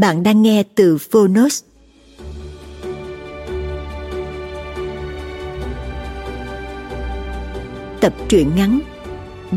Bạn 0.00 0.22
đang 0.22 0.42
nghe 0.42 0.62
từ 0.74 0.98
Phonos. 0.98 1.62
Tập 8.00 8.12
truyện 8.28 8.50
ngắn 8.56 8.80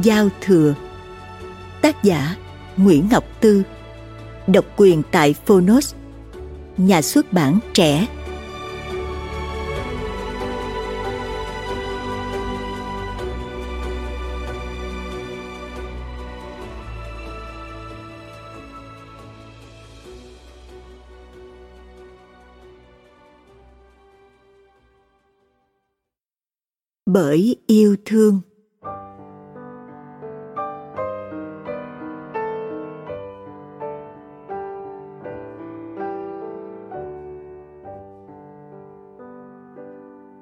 Giao 0.03 0.29
thừa. 0.41 0.75
Tác 1.81 2.03
giả 2.03 2.35
Nguyễn 2.77 3.07
Ngọc 3.11 3.23
Tư. 3.41 3.63
Độc 4.47 4.65
quyền 4.77 5.01
tại 5.11 5.35
Phonos. 5.45 5.93
Nhà 6.77 7.01
xuất 7.01 7.33
bản 7.33 7.59
trẻ 7.73 8.07
bởi 27.20 27.56
yêu 27.67 27.95
thương. 28.06 28.42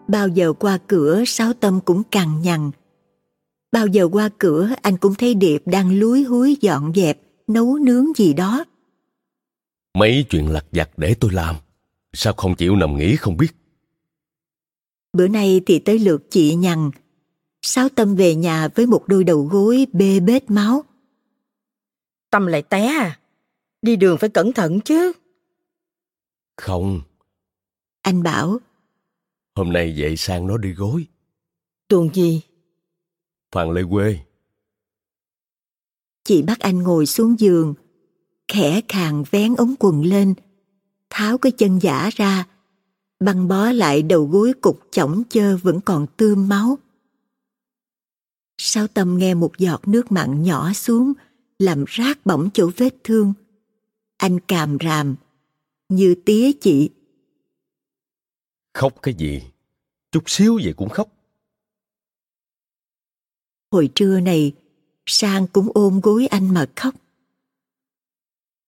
Bao 0.07 0.27
giờ 0.27 0.53
qua 0.53 0.77
cửa, 0.87 1.23
sáu 1.27 1.53
tâm 1.53 1.79
cũng 1.85 2.03
cằn 2.11 2.41
nhằn. 2.41 2.71
Bao 3.71 3.87
giờ 3.87 4.07
qua 4.11 4.29
cửa, 4.37 4.69
anh 4.81 4.97
cũng 4.97 5.15
thấy 5.15 5.33
điệp 5.33 5.61
đang 5.65 5.99
lúi 5.99 6.23
húi 6.23 6.57
dọn 6.61 6.91
dẹp, 6.95 7.19
nấu 7.47 7.77
nướng 7.77 8.05
gì 8.15 8.33
đó. 8.33 8.65
Mấy 9.97 10.25
chuyện 10.29 10.51
lặt 10.51 10.65
vặt 10.71 10.89
để 10.97 11.15
tôi 11.19 11.31
làm. 11.33 11.55
Sao 12.13 12.33
không 12.33 12.55
chịu 12.55 12.75
nằm 12.75 12.97
nghỉ 12.97 13.15
không 13.15 13.37
biết? 13.37 13.55
Bữa 15.13 15.27
nay 15.27 15.61
thì 15.65 15.79
tới 15.79 15.99
lượt 15.99 16.23
chị 16.29 16.55
nhằn. 16.55 16.91
Sáu 17.61 17.89
Tâm 17.89 18.15
về 18.15 18.35
nhà 18.35 18.67
với 18.75 18.85
một 18.85 19.03
đôi 19.07 19.23
đầu 19.23 19.43
gối 19.51 19.87
bê 19.93 20.19
bết 20.19 20.51
máu. 20.51 20.83
Tâm 22.29 22.45
lại 22.45 22.61
té 22.61 22.85
à? 22.85 23.19
Đi 23.81 23.95
đường 23.95 24.17
phải 24.17 24.29
cẩn 24.29 24.53
thận 24.53 24.81
chứ. 24.81 25.11
Không. 26.57 27.01
Anh 28.01 28.23
bảo. 28.23 28.57
Hôm 29.55 29.73
nay 29.73 29.95
dậy 29.95 30.17
sang 30.17 30.47
nó 30.47 30.57
đi 30.57 30.73
gối. 30.73 31.05
Tuần 31.87 32.09
gì? 32.13 32.41
Phan 33.51 33.73
Lê 33.73 33.81
Quê. 33.91 34.19
Chị 36.23 36.41
bắt 36.41 36.59
anh 36.59 36.83
ngồi 36.83 37.05
xuống 37.05 37.39
giường, 37.39 37.73
khẽ 38.47 38.81
khàng 38.87 39.23
vén 39.31 39.55
ống 39.55 39.75
quần 39.79 40.01
lên, 40.01 40.33
tháo 41.09 41.37
cái 41.37 41.51
chân 41.51 41.79
giả 41.81 42.09
ra, 42.15 42.47
băng 43.19 43.47
bó 43.47 43.71
lại 43.71 44.03
đầu 44.03 44.25
gối 44.25 44.53
cục 44.61 44.79
chỏng 44.91 45.23
chơ 45.29 45.57
vẫn 45.57 45.79
còn 45.81 46.07
tươm 46.17 46.47
máu. 46.47 46.77
Sao 48.57 48.87
tâm 48.87 49.17
nghe 49.17 49.33
một 49.33 49.57
giọt 49.57 49.87
nước 49.87 50.11
mặn 50.11 50.43
nhỏ 50.43 50.73
xuống, 50.73 51.13
làm 51.59 51.85
rát 51.87 52.25
bỏng 52.25 52.49
chỗ 52.53 52.71
vết 52.77 52.95
thương. 53.03 53.33
Anh 54.17 54.39
càm 54.39 54.77
ràm, 54.83 55.15
như 55.89 56.15
tía 56.25 56.51
chị. 56.61 56.89
Khóc 58.73 58.93
cái 59.01 59.13
gì? 59.13 59.43
Chút 60.11 60.23
xíu 60.25 60.59
vậy 60.63 60.73
cũng 60.77 60.89
khóc. 60.89 61.09
Hồi 63.71 63.89
trưa 63.95 64.19
này, 64.19 64.53
Sang 65.05 65.47
cũng 65.47 65.69
ôm 65.73 65.99
gối 66.03 66.27
anh 66.27 66.53
mà 66.53 66.65
khóc. 66.75 66.95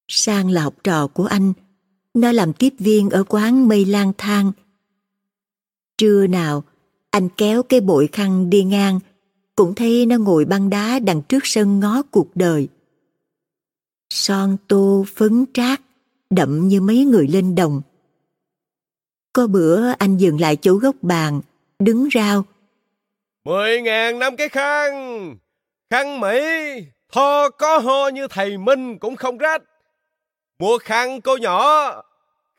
Sang 0.08 0.50
là 0.50 0.64
học 0.64 0.76
trò 0.84 1.08
của 1.08 1.26
anh, 1.26 1.54
nó 2.14 2.32
làm 2.32 2.54
tiếp 2.54 2.74
viên 2.80 3.10
ở 3.10 3.24
quán 3.24 3.68
mây 3.68 3.86
lang 3.86 4.12
thang. 4.18 4.52
Trưa 5.98 6.28
nào, 6.28 6.64
anh 7.12 7.30
kéo 7.38 7.64
cái 7.64 7.82
bội 7.82 8.10
khăn 8.12 8.50
đi 8.50 8.64
ngang, 8.64 9.00
cũng 9.56 9.76
thấy 9.76 10.06
nó 10.06 10.18
ngồi 10.18 10.46
băng 10.46 10.70
đá 10.70 11.00
đằng 11.00 11.22
trước 11.22 11.40
sân 11.44 11.80
ngó 11.80 12.02
cuộc 12.12 12.36
đời. 12.36 12.68
Son 14.10 14.58
tô 14.68 15.06
phấn 15.16 15.46
trác, 15.54 15.82
đậm 16.30 16.68
như 16.68 16.82
mấy 16.82 17.06
người 17.06 17.28
lên 17.28 17.56
đồng. 17.56 17.82
Có 19.34 19.48
bữa 19.48 19.92
anh 19.92 20.18
dừng 20.18 20.42
lại 20.42 20.56
chỗ 20.56 20.76
góc 20.76 20.96
bàn, 21.02 21.42
đứng 21.80 22.08
rao. 22.14 22.46
Mười 23.46 23.82
ngàn 23.82 24.20
năm 24.20 24.36
cái 24.36 24.50
khăn, 24.50 24.92
khăn 25.90 26.20
Mỹ, 26.20 26.40
tho 27.12 27.50
có 27.50 27.80
ho 27.80 28.08
như 28.08 28.28
thầy 28.30 28.58
Minh 28.58 28.98
cũng 28.98 29.16
không 29.16 29.38
rách. 29.38 29.64
Mua 30.60 30.78
khăn 30.78 31.22
cô 31.22 31.38
nhỏ, 31.38 31.92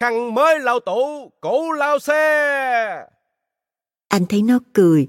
khăn 0.00 0.34
mới 0.34 0.61
lau 0.61 0.81
tủ, 0.81 1.33
cũ 1.41 1.72
lau 1.72 1.99
xe. 1.99 3.06
Anh 4.09 4.27
thấy 4.27 4.43
nó 4.43 4.59
cười. 4.72 5.09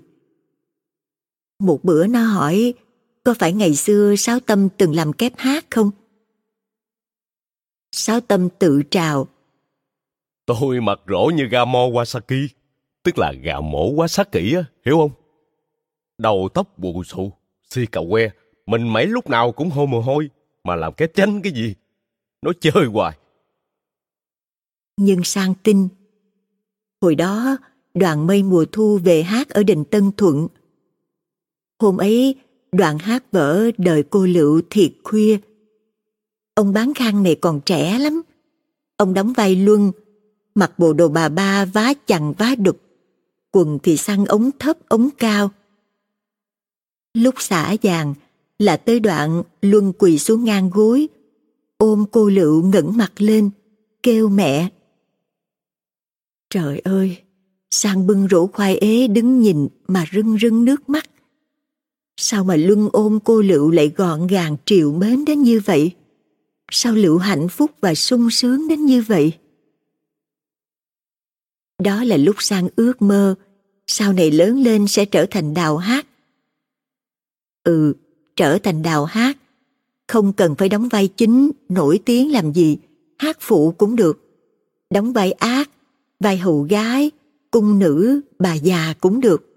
Một 1.59 1.79
bữa 1.83 2.07
nó 2.07 2.23
hỏi, 2.23 2.73
có 3.23 3.33
phải 3.39 3.53
ngày 3.53 3.75
xưa 3.75 4.15
Sáu 4.17 4.39
Tâm 4.39 4.69
từng 4.77 4.95
làm 4.95 5.13
kép 5.13 5.33
hát 5.37 5.65
không? 5.69 5.91
Sáu 7.91 8.21
Tâm 8.21 8.49
tự 8.59 8.81
trào. 8.91 9.27
Tôi 10.45 10.81
mặt 10.81 10.99
rỗ 11.07 11.31
như 11.35 11.45
gà 11.45 11.65
mo 11.65 11.79
Wasaki, 11.79 12.47
tức 13.03 13.17
là 13.17 13.33
gà 13.41 13.59
mổ 13.59 13.89
quá 13.89 14.07
sát 14.07 14.31
kỹ 14.31 14.55
á, 14.55 14.63
hiểu 14.85 14.97
không? 14.97 15.11
Đầu 16.17 16.49
tóc 16.53 16.77
bù 16.77 17.03
xù, 17.03 17.31
si 17.69 17.85
cà 17.85 18.01
que, 18.11 18.29
mình 18.65 18.93
mấy 18.93 19.07
lúc 19.07 19.29
nào 19.29 19.51
cũng 19.51 19.69
hôi 19.69 19.87
mồ 19.87 20.01
hôi, 20.01 20.29
mà 20.63 20.75
làm 20.75 20.93
kép 20.93 21.13
chanh 21.13 21.41
cái 21.41 21.51
gì? 21.51 21.75
Nó 22.41 22.51
chơi 22.61 22.85
hoài 22.85 23.17
nhưng 25.01 25.23
sang 25.23 25.53
tin. 25.63 25.87
Hồi 27.01 27.15
đó, 27.15 27.57
đoàn 27.93 28.27
mây 28.27 28.43
mùa 28.43 28.65
thu 28.71 28.99
về 29.03 29.23
hát 29.23 29.49
ở 29.49 29.63
đình 29.63 29.85
Tân 29.85 30.11
Thuận. 30.17 30.47
Hôm 31.79 31.97
ấy, 31.97 32.35
đoàn 32.71 32.99
hát 32.99 33.31
vở 33.31 33.71
đời 33.77 34.03
cô 34.09 34.25
Lựu 34.25 34.61
thiệt 34.69 34.91
khuya. 35.03 35.37
Ông 36.55 36.73
bán 36.73 36.93
khăn 36.93 37.23
này 37.23 37.35
còn 37.35 37.61
trẻ 37.65 37.99
lắm. 37.99 38.21
Ông 38.97 39.13
đóng 39.13 39.33
vai 39.33 39.55
Luân, 39.55 39.91
mặc 40.55 40.79
bộ 40.79 40.93
đồ 40.93 41.07
bà 41.07 41.29
ba 41.29 41.65
vá 41.65 41.93
chằng 42.07 42.33
vá 42.37 42.55
đục, 42.57 42.81
quần 43.51 43.79
thì 43.83 43.97
săn 43.97 44.25
ống 44.25 44.49
thấp 44.59 44.77
ống 44.89 45.09
cao. 45.17 45.51
Lúc 47.13 47.35
xả 47.37 47.75
vàng 47.81 48.13
là 48.59 48.77
tới 48.77 48.99
đoạn 48.99 49.43
Luân 49.61 49.93
quỳ 49.93 50.17
xuống 50.17 50.43
ngang 50.43 50.69
gối, 50.69 51.07
ôm 51.81 52.05
cô 52.11 52.29
Lựu 52.29 52.63
ngẩng 52.63 52.97
mặt 52.97 53.11
lên, 53.17 53.49
kêu 54.03 54.29
mẹ. 54.29 54.69
Trời 56.49 56.79
ơi, 56.79 57.17
sang 57.71 58.07
bưng 58.07 58.27
rổ 58.31 58.47
khoai 58.47 58.77
ế 58.77 59.07
đứng 59.07 59.39
nhìn 59.39 59.67
mà 59.87 60.05
rưng 60.13 60.37
rưng 60.37 60.65
nước 60.65 60.89
mắt. 60.89 61.09
Sao 62.17 62.43
mà 62.43 62.55
Luân 62.55 62.89
ôm 62.93 63.19
cô 63.23 63.41
Lựu 63.41 63.71
lại 63.71 63.91
gọn 63.97 64.27
gàng 64.27 64.57
triều 64.65 64.93
mến 64.93 65.25
đến 65.25 65.41
như 65.41 65.61
vậy? 65.65 65.91
Sao 66.71 66.93
Lựu 66.93 67.17
hạnh 67.17 67.47
phúc 67.49 67.71
và 67.81 67.95
sung 67.95 68.29
sướng 68.29 68.67
đến 68.67 68.85
như 68.85 69.01
vậy? 69.01 69.33
Đó 71.83 72.03
là 72.03 72.17
lúc 72.17 72.35
sang 72.39 72.67
ước 72.75 73.01
mơ 73.01 73.35
sau 73.87 74.13
này 74.13 74.31
lớn 74.31 74.63
lên 74.63 74.87
sẽ 74.87 75.05
trở 75.05 75.25
thành 75.31 75.53
đào 75.53 75.77
hát. 75.77 76.07
Ừ, 77.63 77.93
trở 78.35 78.57
thành 78.63 78.81
đào 78.81 79.05
hát. 79.05 79.37
Không 80.11 80.33
cần 80.33 80.55
phải 80.55 80.69
đóng 80.69 80.87
vai 80.89 81.07
chính, 81.07 81.51
nổi 81.69 81.99
tiếng 82.05 82.31
làm 82.31 82.53
gì, 82.53 82.77
hát 83.17 83.37
phụ 83.39 83.71
cũng 83.71 83.95
được. 83.95 84.19
Đóng 84.89 85.13
vai 85.13 85.31
ác, 85.31 85.69
vai 86.19 86.37
hầu 86.37 86.61
gái, 86.61 87.11
cung 87.51 87.79
nữ, 87.79 88.21
bà 88.39 88.53
già 88.53 88.93
cũng 89.01 89.21
được. 89.21 89.49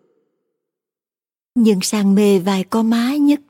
Nhưng 1.55 1.81
sang 1.81 2.15
mê 2.15 2.39
vai 2.39 2.65
có 2.65 2.83
má 2.83 3.17
nhất. 3.17 3.41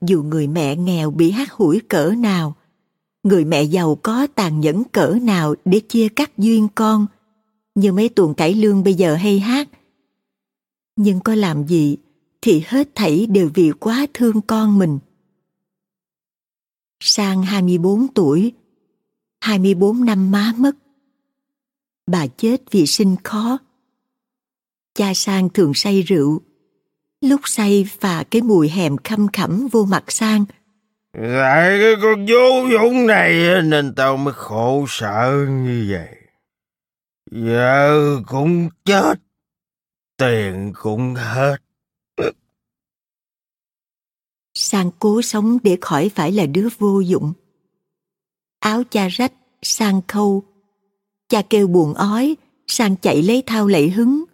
Dù 0.00 0.22
người 0.22 0.46
mẹ 0.46 0.76
nghèo 0.76 1.10
bị 1.10 1.30
hát 1.30 1.52
hủi 1.52 1.80
cỡ 1.80 2.14
nào, 2.18 2.54
người 3.22 3.44
mẹ 3.44 3.62
giàu 3.62 3.98
có 4.02 4.26
tàn 4.34 4.60
nhẫn 4.60 4.84
cỡ 4.84 5.18
nào 5.22 5.54
để 5.64 5.80
chia 5.80 6.08
cắt 6.08 6.38
duyên 6.38 6.68
con, 6.74 7.06
như 7.74 7.92
mấy 7.92 8.08
tuồng 8.08 8.34
cải 8.34 8.54
lương 8.54 8.84
bây 8.84 8.94
giờ 8.94 9.14
hay 9.14 9.38
hát. 9.38 9.68
Nhưng 10.96 11.20
có 11.20 11.34
làm 11.34 11.66
gì 11.66 11.96
thì 12.42 12.62
hết 12.66 12.88
thảy 12.94 13.26
đều 13.26 13.50
vì 13.54 13.70
quá 13.80 14.06
thương 14.14 14.40
con 14.40 14.78
mình. 14.78 14.98
Sang 17.04 17.42
24 17.42 18.06
tuổi, 18.14 18.52
24 19.40 20.04
năm 20.04 20.30
má 20.30 20.52
mất. 20.56 20.72
Bà 22.06 22.26
chết 22.26 22.56
vì 22.70 22.86
sinh 22.86 23.16
khó. 23.24 23.58
Cha 24.94 25.14
Sang 25.14 25.48
thường 25.48 25.74
say 25.74 26.02
rượu. 26.02 26.40
Lúc 27.20 27.40
say 27.44 27.88
và 28.00 28.24
cái 28.30 28.42
mùi 28.42 28.68
hèm 28.68 28.96
khăm 28.96 29.28
khẩm 29.28 29.68
vô 29.72 29.84
mặt 29.84 30.04
Sang. 30.08 30.44
Lại 31.12 31.78
cái 31.80 31.94
con 32.02 32.26
vô 32.26 32.68
dụng 32.72 33.06
này 33.06 33.62
nên 33.62 33.94
tao 33.94 34.16
mới 34.16 34.34
khổ 34.34 34.84
sở 34.88 35.46
như 35.50 35.86
vậy. 35.90 36.16
Giờ 37.30 38.20
cũng 38.26 38.68
chết, 38.84 39.14
tiền 40.16 40.72
cũng 40.74 41.14
hết. 41.14 41.56
Sang 44.62 44.90
cố 44.98 45.22
sống 45.22 45.58
để 45.62 45.78
khỏi 45.80 46.08
phải 46.08 46.32
là 46.32 46.46
đứa 46.46 46.68
vô 46.78 47.00
dụng. 47.00 47.32
Áo 48.60 48.82
cha 48.90 49.08
rách, 49.08 49.32
sang 49.62 50.00
khâu. 50.08 50.42
Cha 51.28 51.42
kêu 51.42 51.66
buồn 51.66 51.94
ói, 51.94 52.36
sang 52.66 52.96
chạy 52.96 53.22
lấy 53.22 53.42
thao 53.46 53.66
lạy 53.66 53.90
hứng, 53.90 54.24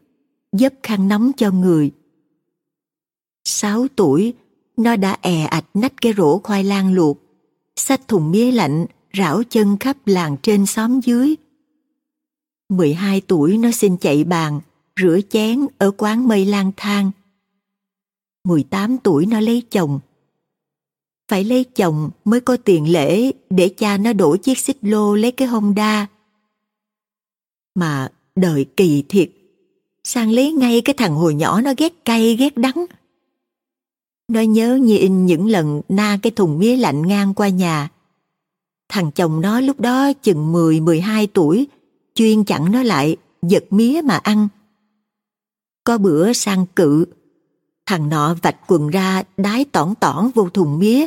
dấp 0.53 0.73
khăn 0.83 1.09
nóng 1.09 1.33
cho 1.37 1.51
người. 1.51 1.91
Sáu 3.45 3.87
tuổi, 3.97 4.35
nó 4.77 4.97
đã 4.97 5.17
è 5.23 5.45
ạch 5.45 5.65
nách 5.75 5.93
cái 6.01 6.13
rổ 6.17 6.39
khoai 6.39 6.65
lang 6.65 6.93
luộc, 6.93 7.19
xách 7.77 8.09
thùng 8.09 8.31
mía 8.31 8.53
lạnh, 8.53 8.87
rảo 9.19 9.43
chân 9.51 9.77
khắp 9.81 9.97
làng 10.07 10.37
trên 10.43 10.67
xóm 10.67 11.01
dưới. 11.01 11.35
12 12.69 13.21
tuổi 13.21 13.59
nó 13.59 13.71
xin 13.71 13.97
chạy 13.97 14.25
bàn, 14.25 14.61
rửa 15.01 15.19
chén 15.31 15.67
ở 15.79 15.91
quán 15.97 16.29
mây 16.29 16.45
lang 16.45 16.73
thang. 16.77 17.11
18 18.45 18.99
tuổi 18.99 19.27
nó 19.27 19.41
lấy 19.41 19.63
chồng. 19.71 20.01
Phải 21.29 21.45
lấy 21.45 21.65
chồng 21.65 22.11
mới 22.25 22.41
có 22.41 22.57
tiền 22.57 22.93
lễ 22.93 23.33
để 23.51 23.69
cha 23.69 23.97
nó 23.97 24.13
đổ 24.13 24.37
chiếc 24.37 24.59
xích 24.59 24.79
lô 24.83 25.15
lấy 25.15 25.33
cái 25.33 25.49
Honda. 25.49 26.07
Mà 27.75 28.09
đời 28.37 28.67
kỳ 28.77 29.05
thiệt, 29.09 29.31
sang 30.05 30.31
lấy 30.31 30.53
ngay 30.53 30.81
cái 30.81 30.95
thằng 30.95 31.15
hồi 31.15 31.35
nhỏ 31.35 31.61
nó 31.61 31.73
ghét 31.77 32.05
cay 32.05 32.37
ghét 32.37 32.57
đắng. 32.57 32.87
Nó 34.29 34.41
nhớ 34.41 34.75
như 34.83 34.99
in 34.99 35.27
những 35.27 35.47
lần 35.47 35.81
na 35.89 36.19
cái 36.23 36.31
thùng 36.31 36.59
mía 36.59 36.77
lạnh 36.77 37.07
ngang 37.07 37.35
qua 37.35 37.49
nhà. 37.49 37.89
Thằng 38.89 39.11
chồng 39.11 39.41
nó 39.41 39.61
lúc 39.61 39.81
đó 39.81 40.13
chừng 40.13 40.53
10-12 40.53 41.27
tuổi, 41.35 41.67
chuyên 42.15 42.45
chặn 42.45 42.73
nó 42.73 42.83
lại, 42.83 43.17
giật 43.43 43.65
mía 43.71 44.01
mà 44.05 44.17
ăn. 44.17 44.49
Có 45.85 45.99
bữa 45.99 46.33
sang 46.33 46.67
cự, 46.77 47.07
thằng 47.87 48.09
nọ 48.09 48.35
vạch 48.43 48.57
quần 48.67 48.89
ra 48.89 49.23
đái 49.37 49.65
tỏn 49.65 49.95
tỏn 50.01 50.31
vô 50.35 50.49
thùng 50.49 50.79
mía, 50.79 51.07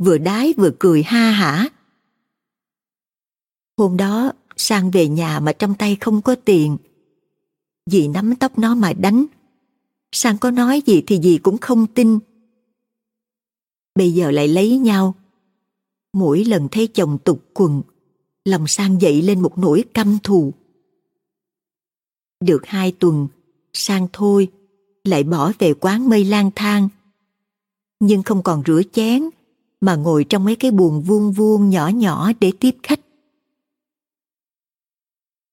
vừa 0.00 0.18
đái 0.18 0.54
vừa 0.56 0.70
cười 0.78 1.02
ha 1.02 1.30
hả. 1.30 1.68
Hôm 3.76 3.96
đó, 3.96 4.32
sang 4.56 4.90
về 4.90 5.08
nhà 5.08 5.40
mà 5.40 5.52
trong 5.52 5.74
tay 5.74 5.96
không 6.00 6.22
có 6.22 6.34
tiền. 6.34 6.76
Dì 7.86 8.08
nắm 8.08 8.36
tóc 8.36 8.58
nó 8.58 8.74
mà 8.74 8.92
đánh. 8.92 9.26
Sang 10.12 10.38
có 10.38 10.50
nói 10.50 10.82
gì 10.86 11.02
thì 11.06 11.20
dì 11.22 11.38
cũng 11.38 11.58
không 11.58 11.86
tin. 11.86 12.18
Bây 13.94 14.12
giờ 14.12 14.30
lại 14.30 14.48
lấy 14.48 14.78
nhau. 14.78 15.14
Mỗi 16.12 16.44
lần 16.44 16.68
thấy 16.70 16.86
chồng 16.86 17.18
tục 17.24 17.44
quần, 17.54 17.82
lòng 18.44 18.66
sang 18.66 19.00
dậy 19.00 19.22
lên 19.22 19.42
một 19.42 19.58
nỗi 19.58 19.84
căm 19.94 20.18
thù. 20.22 20.52
Được 22.40 22.66
hai 22.66 22.92
tuần, 22.92 23.28
sang 23.72 24.08
thôi, 24.12 24.48
lại 25.04 25.22
bỏ 25.22 25.52
về 25.58 25.74
quán 25.80 26.08
mây 26.08 26.24
lang 26.24 26.50
thang. 26.56 26.88
Nhưng 28.00 28.22
không 28.22 28.42
còn 28.42 28.62
rửa 28.66 28.82
chén, 28.92 29.30
mà 29.80 29.96
ngồi 29.96 30.24
trong 30.24 30.44
mấy 30.44 30.56
cái 30.56 30.70
buồng 30.70 31.02
vuông 31.02 31.32
vuông 31.32 31.70
nhỏ 31.70 31.88
nhỏ 31.88 32.32
để 32.40 32.52
tiếp 32.60 32.76
khách. 32.82 33.00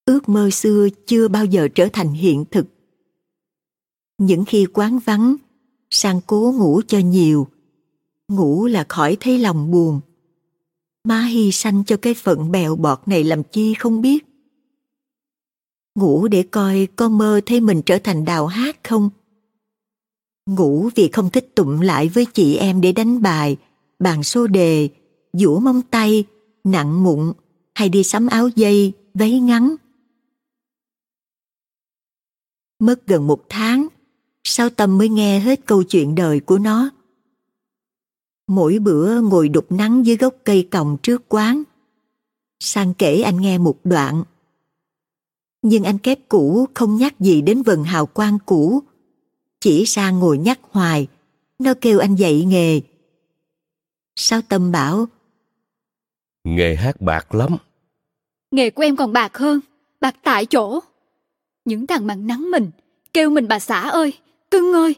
Ước 0.05 0.29
mơ 0.29 0.49
xưa 0.49 0.87
chưa 1.05 1.27
bao 1.27 1.45
giờ 1.45 1.67
trở 1.75 1.87
thành 1.93 2.13
hiện 2.13 2.45
thực. 2.51 2.65
Những 4.17 4.45
khi 4.45 4.65
quán 4.73 4.99
vắng, 4.99 5.35
sang 5.89 6.21
cố 6.27 6.53
ngủ 6.57 6.81
cho 6.87 6.99
nhiều. 6.99 7.47
Ngủ 8.27 8.65
là 8.65 8.85
khỏi 8.89 9.17
thấy 9.19 9.39
lòng 9.39 9.71
buồn. 9.71 9.99
Má 11.03 11.21
hy 11.21 11.51
sanh 11.51 11.83
cho 11.83 11.97
cái 11.97 12.13
phận 12.13 12.51
bèo 12.51 12.75
bọt 12.75 13.07
này 13.07 13.23
làm 13.23 13.43
chi 13.43 13.73
không 13.73 14.01
biết. 14.01 14.25
Ngủ 15.95 16.27
để 16.27 16.43
coi 16.43 16.87
có 16.95 17.09
mơ 17.09 17.41
thấy 17.45 17.61
mình 17.61 17.81
trở 17.85 17.99
thành 18.03 18.25
đào 18.25 18.47
hát 18.47 18.77
không? 18.83 19.09
Ngủ 20.45 20.89
vì 20.95 21.09
không 21.13 21.29
thích 21.29 21.55
tụm 21.55 21.79
lại 21.79 22.09
với 22.09 22.25
chị 22.25 22.55
em 22.55 22.81
để 22.81 22.91
đánh 22.91 23.21
bài, 23.21 23.57
bàn 23.99 24.23
xô 24.23 24.47
đề, 24.47 24.89
vũ 25.33 25.59
móng 25.59 25.81
tay, 25.81 26.25
nặng 26.63 27.03
mụn 27.03 27.33
hay 27.73 27.89
đi 27.89 28.03
sắm 28.03 28.27
áo 28.27 28.49
dây, 28.55 28.93
váy 29.13 29.39
ngắn. 29.39 29.75
Mất 32.79 33.07
gần 33.07 33.27
một 33.27 33.45
tháng, 33.49 33.87
sao 34.43 34.69
Tâm 34.69 34.97
mới 34.97 35.09
nghe 35.09 35.39
hết 35.39 35.65
câu 35.65 35.83
chuyện 35.83 36.15
đời 36.15 36.39
của 36.39 36.57
nó. 36.57 36.89
Mỗi 38.47 38.79
bữa 38.79 39.21
ngồi 39.21 39.49
đục 39.49 39.71
nắng 39.71 40.05
dưới 40.05 40.17
gốc 40.17 40.35
cây 40.43 40.67
còng 40.71 40.97
trước 41.03 41.21
quán. 41.29 41.63
Sang 42.59 42.93
kể 42.93 43.21
anh 43.21 43.41
nghe 43.41 43.57
một 43.57 43.79
đoạn. 43.83 44.23
Nhưng 45.61 45.83
anh 45.83 45.97
kép 45.97 46.19
cũ 46.29 46.67
không 46.73 46.95
nhắc 46.95 47.19
gì 47.19 47.41
đến 47.41 47.61
vần 47.61 47.83
hào 47.83 48.05
quang 48.05 48.37
cũ. 48.45 48.83
Chỉ 49.59 49.85
sang 49.85 50.19
ngồi 50.19 50.37
nhắc 50.37 50.59
hoài, 50.71 51.07
nó 51.59 51.73
kêu 51.81 51.99
anh 51.99 52.15
dạy 52.15 52.45
nghề. 52.45 52.81
Sao 54.19 54.41
Tâm 54.49 54.71
bảo? 54.71 55.05
Nghề 56.43 56.75
hát 56.75 57.01
bạc 57.01 57.35
lắm. 57.35 57.57
Nghề 58.51 58.69
của 58.69 58.83
em 58.83 58.95
còn 58.95 59.13
bạc 59.13 59.37
hơn, 59.37 59.59
bạc 60.01 60.15
tại 60.23 60.45
chỗ. 60.45 60.79
Những 61.65 61.87
thằng 61.87 62.07
mặn 62.07 62.27
nắng 62.27 62.51
mình, 62.51 62.71
kêu 63.13 63.29
mình 63.29 63.47
bà 63.47 63.59
xã 63.59 63.81
ơi, 63.81 64.13
cưng 64.51 64.73
ơi, 64.73 64.95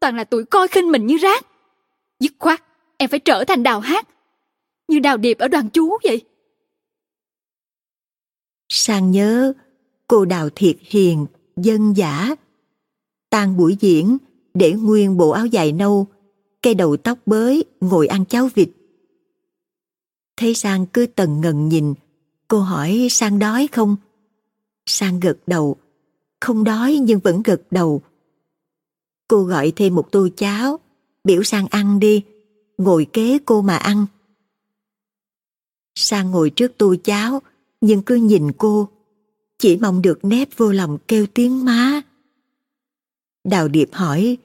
toàn 0.00 0.16
là 0.16 0.24
tuổi 0.24 0.44
coi 0.44 0.68
khinh 0.68 0.92
mình 0.92 1.06
như 1.06 1.16
rác. 1.16 1.46
Dứt 2.20 2.32
khoát, 2.38 2.62
em 2.96 3.10
phải 3.10 3.18
trở 3.18 3.44
thành 3.44 3.62
đào 3.62 3.80
hát, 3.80 4.08
như 4.88 4.98
đào 4.98 5.16
điệp 5.16 5.38
ở 5.38 5.48
đoàn 5.48 5.70
chú 5.70 5.98
vậy. 6.04 6.24
Sang 8.68 9.10
nhớ, 9.10 9.52
cô 10.08 10.24
đào 10.24 10.48
thiệt 10.54 10.76
hiền, 10.80 11.26
dân 11.56 11.96
giả. 11.96 12.34
Tan 13.30 13.56
buổi 13.56 13.76
diễn, 13.80 14.18
để 14.54 14.72
nguyên 14.72 15.16
bộ 15.16 15.30
áo 15.30 15.46
dài 15.46 15.72
nâu, 15.72 16.06
cây 16.68 16.74
đầu 16.74 16.96
tóc 16.96 17.18
bới, 17.26 17.64
ngồi 17.80 18.06
ăn 18.06 18.24
cháo 18.24 18.48
vịt. 18.54 18.68
Thấy 20.36 20.54
Sang 20.54 20.86
cứ 20.86 21.06
tần 21.06 21.40
ngần 21.40 21.68
nhìn, 21.68 21.94
cô 22.48 22.60
hỏi 22.60 23.08
Sang 23.10 23.38
đói 23.38 23.68
không? 23.72 23.96
Sang 24.86 25.20
gật 25.20 25.38
đầu, 25.46 25.76
không 26.40 26.64
đói 26.64 26.98
nhưng 27.02 27.18
vẫn 27.18 27.42
gật 27.42 27.62
đầu. 27.70 28.02
Cô 29.28 29.42
gọi 29.42 29.72
thêm 29.76 29.94
một 29.94 30.12
tô 30.12 30.28
cháo, 30.36 30.80
biểu 31.24 31.42
Sang 31.42 31.66
ăn 31.66 32.00
đi, 32.00 32.22
ngồi 32.78 33.06
kế 33.12 33.38
cô 33.44 33.62
mà 33.62 33.76
ăn. 33.76 34.06
Sang 35.94 36.30
ngồi 36.30 36.50
trước 36.50 36.72
tô 36.78 36.94
cháo, 37.04 37.42
nhưng 37.80 38.02
cứ 38.02 38.14
nhìn 38.14 38.52
cô, 38.58 38.88
chỉ 39.58 39.76
mong 39.76 40.02
được 40.02 40.24
nép 40.24 40.48
vô 40.56 40.72
lòng 40.72 40.98
kêu 41.08 41.26
tiếng 41.34 41.64
má. 41.64 42.02
Đào 43.44 43.68
Điệp 43.68 43.88
hỏi, 43.92 44.38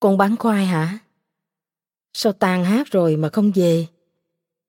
con 0.00 0.18
bán 0.18 0.36
khoai 0.36 0.66
hả? 0.66 0.98
Sao 2.12 2.32
tan 2.32 2.64
hát 2.64 2.86
rồi 2.90 3.16
mà 3.16 3.28
không 3.28 3.52
về? 3.54 3.86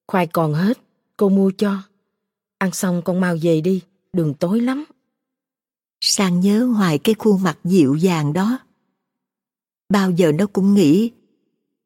Khoai 0.08 0.28
còn 0.28 0.54
hết, 0.54 0.80
cô 1.18 1.30
mua 1.30 1.52
cho. 1.58 1.82
Ăn 2.58 2.72
xong 2.72 3.02
con 3.06 3.22
mau 3.22 3.38
về 3.42 3.62
đi, 3.62 3.82
đường 4.14 4.34
tối 4.34 4.62
lắm. 4.62 4.86
Sang 6.02 6.40
nhớ 6.40 6.66
hoài 6.66 6.98
cái 6.98 7.16
khuôn 7.16 7.44
mặt 7.44 7.60
dịu 7.64 7.96
dàng 7.96 8.34
đó. 8.34 8.60
Bao 9.90 10.12
giờ 10.12 10.32
nó 10.32 10.46
cũng 10.48 10.74
nghĩ 10.74 11.12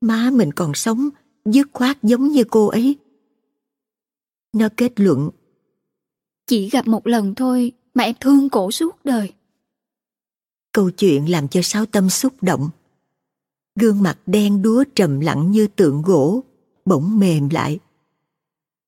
má 0.02 0.30
mình 0.34 0.52
còn 0.52 0.74
sống 0.74 1.10
dứt 1.46 1.68
khoát 1.74 2.04
giống 2.04 2.28
như 2.28 2.44
cô 2.44 2.68
ấy. 2.68 2.96
Nó 4.54 4.70
kết 4.78 5.00
luận 5.00 5.30
Chỉ 6.48 6.70
gặp 6.70 6.88
một 6.88 7.08
lần 7.08 7.36
thôi 7.36 7.72
mà 7.94 8.04
em 8.04 8.16
thương 8.20 8.50
cổ 8.50 8.72
suốt 8.72 9.06
đời. 9.06 9.34
Câu 10.72 10.92
chuyện 10.92 11.32
làm 11.32 11.48
cho 11.48 11.62
Sáu 11.64 11.86
Tâm 11.86 12.10
xúc 12.10 12.34
động. 12.42 12.70
Gương 13.76 14.04
mặt 14.04 14.18
đen 14.26 14.62
đúa 14.62 14.84
trầm 14.96 15.20
lặng 15.20 15.52
như 15.52 15.68
tượng 15.68 16.02
gỗ, 16.02 16.44
bỗng 16.86 17.20
mềm 17.20 17.50
lại. 17.50 17.80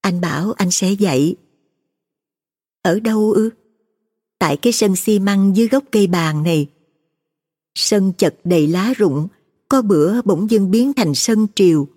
Anh 0.02 0.22
bảo 0.22 0.54
anh 0.58 0.72
sẽ 0.72 0.92
dậy. 0.92 1.36
Ở 2.82 3.00
đâu 3.00 3.32
ư? 3.32 3.50
Tại 4.40 4.58
cái 4.58 4.74
sân 4.74 4.96
xi 4.96 5.20
măng 5.20 5.56
dưới 5.56 5.68
gốc 5.68 5.84
cây 5.92 6.08
bàn 6.08 6.44
này. 6.44 6.68
Sân 7.76 8.14
chật 8.18 8.36
đầy 8.44 8.68
lá 8.68 8.94
rụng, 8.98 9.28
có 9.70 9.82
bữa 9.82 10.22
bỗng 10.22 10.50
dưng 10.50 10.72
biến 10.72 10.94
thành 10.94 11.16
sân 11.16 11.48
triều. 11.56 11.88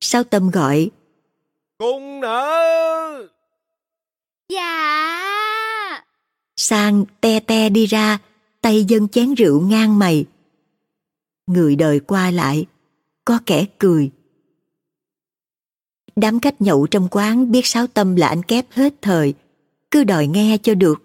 Sao 0.00 0.24
tâm 0.24 0.50
gọi? 0.50 0.90
Cung 1.78 2.20
nở! 2.20 3.28
Dạ! 4.48 6.04
Sang 6.56 7.04
te 7.20 7.40
te 7.40 7.68
đi 7.68 7.86
ra, 7.86 8.18
tay 8.60 8.84
dâng 8.84 9.08
chén 9.08 9.34
rượu 9.34 9.60
ngang 9.60 9.98
mày. 9.98 10.24
Người 11.50 11.76
đời 11.76 12.00
qua 12.00 12.30
lại, 12.30 12.66
có 13.24 13.40
kẻ 13.46 13.66
cười. 13.78 14.10
Đám 16.16 16.40
khách 16.40 16.60
nhậu 16.60 16.86
trong 16.86 17.08
quán 17.10 17.50
biết 17.50 17.66
sáu 17.66 17.86
tâm 17.86 18.16
là 18.16 18.28
anh 18.28 18.42
kép 18.42 18.66
hết 18.70 18.94
thời, 19.02 19.34
cứ 19.90 20.04
đòi 20.04 20.26
nghe 20.26 20.58
cho 20.62 20.74
được. 20.74 21.02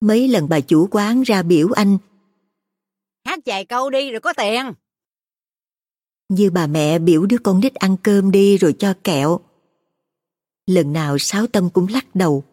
Mấy 0.00 0.28
lần 0.28 0.48
bà 0.48 0.60
chủ 0.60 0.88
quán 0.90 1.22
ra 1.22 1.42
biểu 1.42 1.68
anh. 1.70 1.98
Hát 3.24 3.38
vài 3.46 3.64
câu 3.64 3.90
đi 3.90 4.10
rồi 4.10 4.20
có 4.20 4.32
tiền. 4.32 4.72
Như 6.28 6.50
bà 6.50 6.66
mẹ 6.66 6.98
biểu 6.98 7.26
đứa 7.26 7.38
con 7.38 7.60
nít 7.60 7.74
ăn 7.74 7.96
cơm 8.02 8.30
đi 8.30 8.56
rồi 8.56 8.74
cho 8.78 8.94
kẹo. 9.04 9.40
Lần 10.66 10.92
nào 10.92 11.18
sáu 11.18 11.46
tâm 11.46 11.70
cũng 11.70 11.86
lắc 11.88 12.14
đầu. 12.14 12.44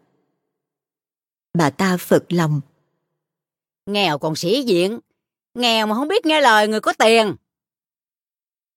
Bà 1.53 1.69
ta 1.69 1.97
phật 1.97 2.25
lòng. 2.29 2.61
Nghèo 3.85 4.17
còn 4.17 4.35
sĩ 4.35 4.63
diện. 4.63 5.00
Nghèo 5.53 5.88
mà 5.88 5.96
không 5.96 6.08
biết 6.08 6.25
nghe 6.25 6.41
lời 6.41 6.67
người 6.67 6.81
có 6.81 6.93
tiền. 7.00 7.36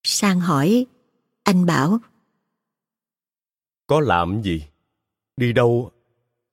Sang 0.03 0.41
hỏi, 0.41 0.87
anh 1.43 1.67
bảo. 1.67 1.99
Có 3.87 4.01
làm 4.01 4.43
gì? 4.43 4.65
Đi 5.37 5.53
đâu? 5.53 5.91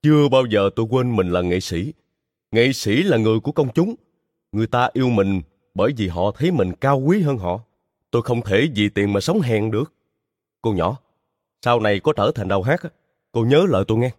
Chưa 0.01 0.30
bao 0.32 0.46
giờ 0.46 0.70
tôi 0.75 0.86
quên 0.90 1.16
mình 1.16 1.32
là 1.32 1.42
nghệ 1.42 1.60
sĩ. 1.60 1.94
Nghệ 2.51 2.74
sĩ 2.74 3.04
là 3.04 3.18
người 3.18 3.40
của 3.40 3.51
công 3.51 3.74
chúng. 3.74 3.96
Người 4.51 4.68
ta 4.68 4.90
yêu 4.94 5.10
mình 5.10 5.42
bởi 5.74 5.94
vì 5.98 6.08
họ 6.08 6.32
thấy 6.32 6.51
mình 6.51 6.74
cao 6.82 7.00
quý 7.00 7.22
hơn 7.22 7.38
họ. 7.38 7.60
Tôi 8.12 8.22
không 8.22 8.42
thể 8.42 8.68
vì 8.75 8.90
tiền 8.90 9.13
mà 9.13 9.20
sống 9.20 9.42
hèn 9.42 9.72
được. 9.72 9.94
Cô 10.62 10.74
nhỏ, 10.74 10.98
sau 11.62 11.80
này 11.80 12.00
có 12.00 12.13
trở 12.13 12.32
thành 12.36 12.48
đầu 12.48 12.63
hát, 12.63 12.82
cô 13.32 13.46
nhớ 13.46 13.66
lời 13.70 13.84
tôi 13.88 13.98
nghe. 13.98 14.12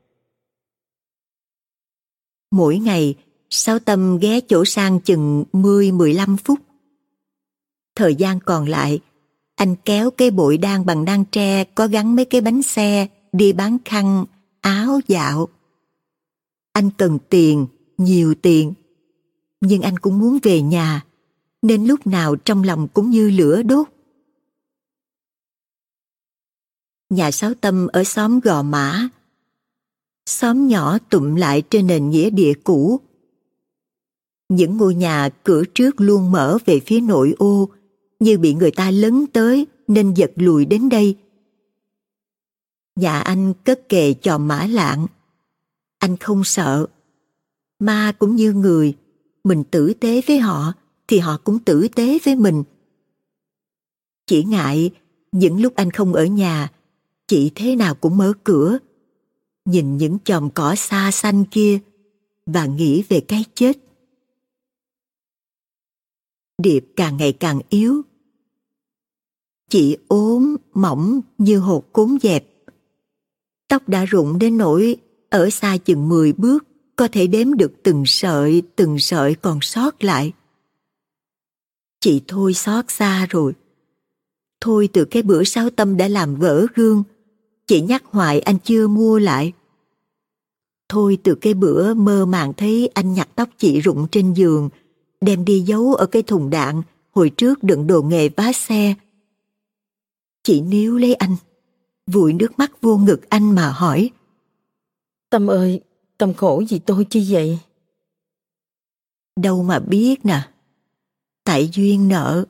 Mỗi 2.51 2.79
ngày, 2.79 3.15
Sáu 3.55 3.79
Tâm 3.79 4.19
ghé 4.19 4.41
chỗ 4.41 4.65
sang 4.65 5.01
chừng 5.01 5.45
10-15 5.53 6.37
phút. 6.37 6.59
Thời 7.95 8.15
gian 8.15 8.41
còn 8.41 8.69
lại, 8.69 9.01
anh 9.57 9.77
kéo 9.85 10.11
cái 10.11 10.31
bội 10.31 10.59
đan 10.59 10.87
bằng 10.87 11.05
đan 11.05 11.25
tre 11.25 11.65
có 11.65 11.87
gắn 11.87 12.17
mấy 12.17 12.25
cái 12.25 12.41
bánh 12.41 12.63
xe 12.63 13.09
đi 13.33 13.53
bán 13.53 13.79
khăn, 13.85 14.25
áo 14.61 15.01
dạo. 15.09 15.49
Anh 16.73 16.91
cần 16.91 17.19
tiền, 17.29 17.67
nhiều 17.99 18.35
tiền. 18.43 18.73
Nhưng 19.61 19.83
anh 19.83 19.99
cũng 19.99 20.19
muốn 20.19 20.39
về 20.43 20.63
nhà, 20.63 21.05
nên 21.63 21.85
lúc 21.85 22.07
nào 22.07 22.37
trong 22.37 22.63
lòng 22.63 22.89
cũng 22.89 23.11
như 23.11 23.31
lửa 23.31 23.63
đốt. 23.63 23.89
Nhà 27.11 27.31
Sáu 27.31 27.55
Tâm 27.55 27.87
ở 27.87 28.05
xóm 28.05 28.41
Gò 28.41 28.63
Mã. 28.63 29.09
Xóm 30.27 30.69
nhỏ 30.69 30.99
tụm 30.99 31.35
lại 31.35 31.63
trên 31.71 31.87
nền 31.87 32.11
nghĩa 32.11 32.31
địa 32.31 32.53
cũ. 32.65 33.01
Những 34.53 34.77
ngôi 34.77 34.95
nhà 34.95 35.29
cửa 35.45 35.63
trước 35.75 36.01
luôn 36.01 36.33
mở 36.33 36.59
về 36.67 36.81
phía 36.81 37.01
nội 37.01 37.35
ô, 37.39 37.69
như 38.21 38.39
bị 38.39 38.55
người 38.55 38.71
ta 38.71 38.91
lấn 38.91 39.27
tới 39.27 39.67
nên 39.89 40.15
giật 40.15 40.33
lùi 40.37 40.65
đến 40.65 40.89
đây. 40.89 41.17
Nhà 42.97 43.21
anh 43.21 43.53
cất 43.65 43.89
kề 43.89 44.15
chòm 44.15 44.49
mã 44.49 44.67
lạng. 44.67 45.07
Anh 45.99 46.17
không 46.17 46.45
sợ. 46.45 46.87
Ma 47.79 48.13
cũng 48.19 48.37
như 48.37 48.53
người, 48.53 48.95
mình 49.45 49.65
tử 49.65 49.95
tế 49.95 50.21
với 50.27 50.39
họ 50.39 50.73
thì 51.09 51.19
họ 51.19 51.39
cũng 51.45 51.59
tử 51.59 51.89
tế 51.89 52.19
với 52.25 52.37
mình. 52.37 52.63
Chỉ 54.27 54.45
ngại 54.45 54.91
những 55.33 55.61
lúc 55.61 55.75
anh 55.77 55.91
không 55.91 56.13
ở 56.13 56.25
nhà, 56.25 56.73
chị 57.27 57.51
thế 57.55 57.77
nào 57.77 57.95
cũng 57.95 58.17
mở 58.17 58.33
cửa, 58.45 58.79
nhìn 59.65 59.97
những 59.97 60.19
chòm 60.25 60.51
cỏ 60.51 60.75
xa 60.75 61.11
xanh 61.11 61.45
kia 61.45 61.79
và 62.47 62.67
nghĩ 62.67 63.05
về 63.09 63.21
cái 63.21 63.45
chết. 63.55 63.79
Điệp 66.63 66.85
càng 66.97 67.17
ngày 67.17 67.33
càng 67.33 67.61
yếu. 67.69 68.03
Chị 69.71 69.97
ốm, 70.09 70.57
mỏng 70.75 71.21
như 71.39 71.59
hột 71.59 71.93
cốn 71.93 72.19
dẹp. 72.23 72.45
Tóc 73.69 73.89
đã 73.89 74.05
rụng 74.05 74.39
đến 74.39 74.59
nỗi 74.59 74.97
ở 75.31 75.51
xa 75.51 75.77
chừng 75.77 76.09
10 76.09 76.33
bước 76.33 76.65
có 76.97 77.09
thể 77.13 77.27
đếm 77.27 77.55
được 77.55 77.73
từng 77.83 78.03
sợi, 78.07 78.63
từng 78.77 78.99
sợi 78.99 79.35
còn 79.35 79.59
sót 79.61 80.05
lại. 80.05 80.33
Chị 82.01 82.23
thôi 82.29 82.55
xót 82.55 82.85
xa 82.89 83.27
rồi. 83.31 83.53
Thôi 84.61 84.89
từ 84.93 85.05
cái 85.05 85.23
bữa 85.23 85.45
sáu 85.45 85.71
tâm 85.71 85.97
đã 85.97 86.09
làm 86.09 86.37
vỡ 86.37 86.67
gương, 86.75 87.03
chị 87.67 87.81
nhắc 87.81 88.05
hoài 88.05 88.41
anh 88.41 88.59
chưa 88.65 88.89
mua 88.89 89.19
lại. 89.19 89.53
Thôi 90.89 91.19
từ 91.23 91.35
cái 91.35 91.55
bữa 91.55 91.95
mơ 91.95 92.27
màng 92.27 92.53
thấy 92.53 92.91
anh 92.95 93.15
nhặt 93.15 93.29
tóc 93.35 93.49
chị 93.59 93.81
rụng 93.81 94.07
trên 94.11 94.33
giường, 94.35 94.69
đem 95.23 95.45
đi 95.45 95.61
giấu 95.61 95.95
ở 95.95 96.07
cái 96.07 96.23
thùng 96.23 96.51
đạn 96.51 96.83
hồi 97.11 97.31
trước 97.37 97.63
đựng 97.63 97.87
đồ 97.87 98.03
nghề 98.03 98.29
vá 98.29 98.53
xe. 98.53 98.95
Chị 100.43 100.61
níu 100.61 100.99
lấy 100.99 101.15
anh, 101.15 101.37
vùi 102.07 102.33
nước 102.33 102.59
mắt 102.59 102.81
vô 102.81 102.97
ngực 102.97 103.31
anh 103.31 103.55
mà 103.55 103.71
hỏi. 103.71 104.11
Tâm 105.31 105.51
ơi, 105.51 105.81
Tâm 106.23 106.35
khổ 106.35 106.63
gì 106.69 106.79
tôi 106.79 107.07
chi 107.11 107.27
vậy? 107.33 107.59
Đâu 109.41 109.63
mà 109.63 109.79
biết 109.79 110.25
nè. 110.25 110.49
Tại 111.45 111.71
duyên 111.73 112.09
nợ. 112.09 112.45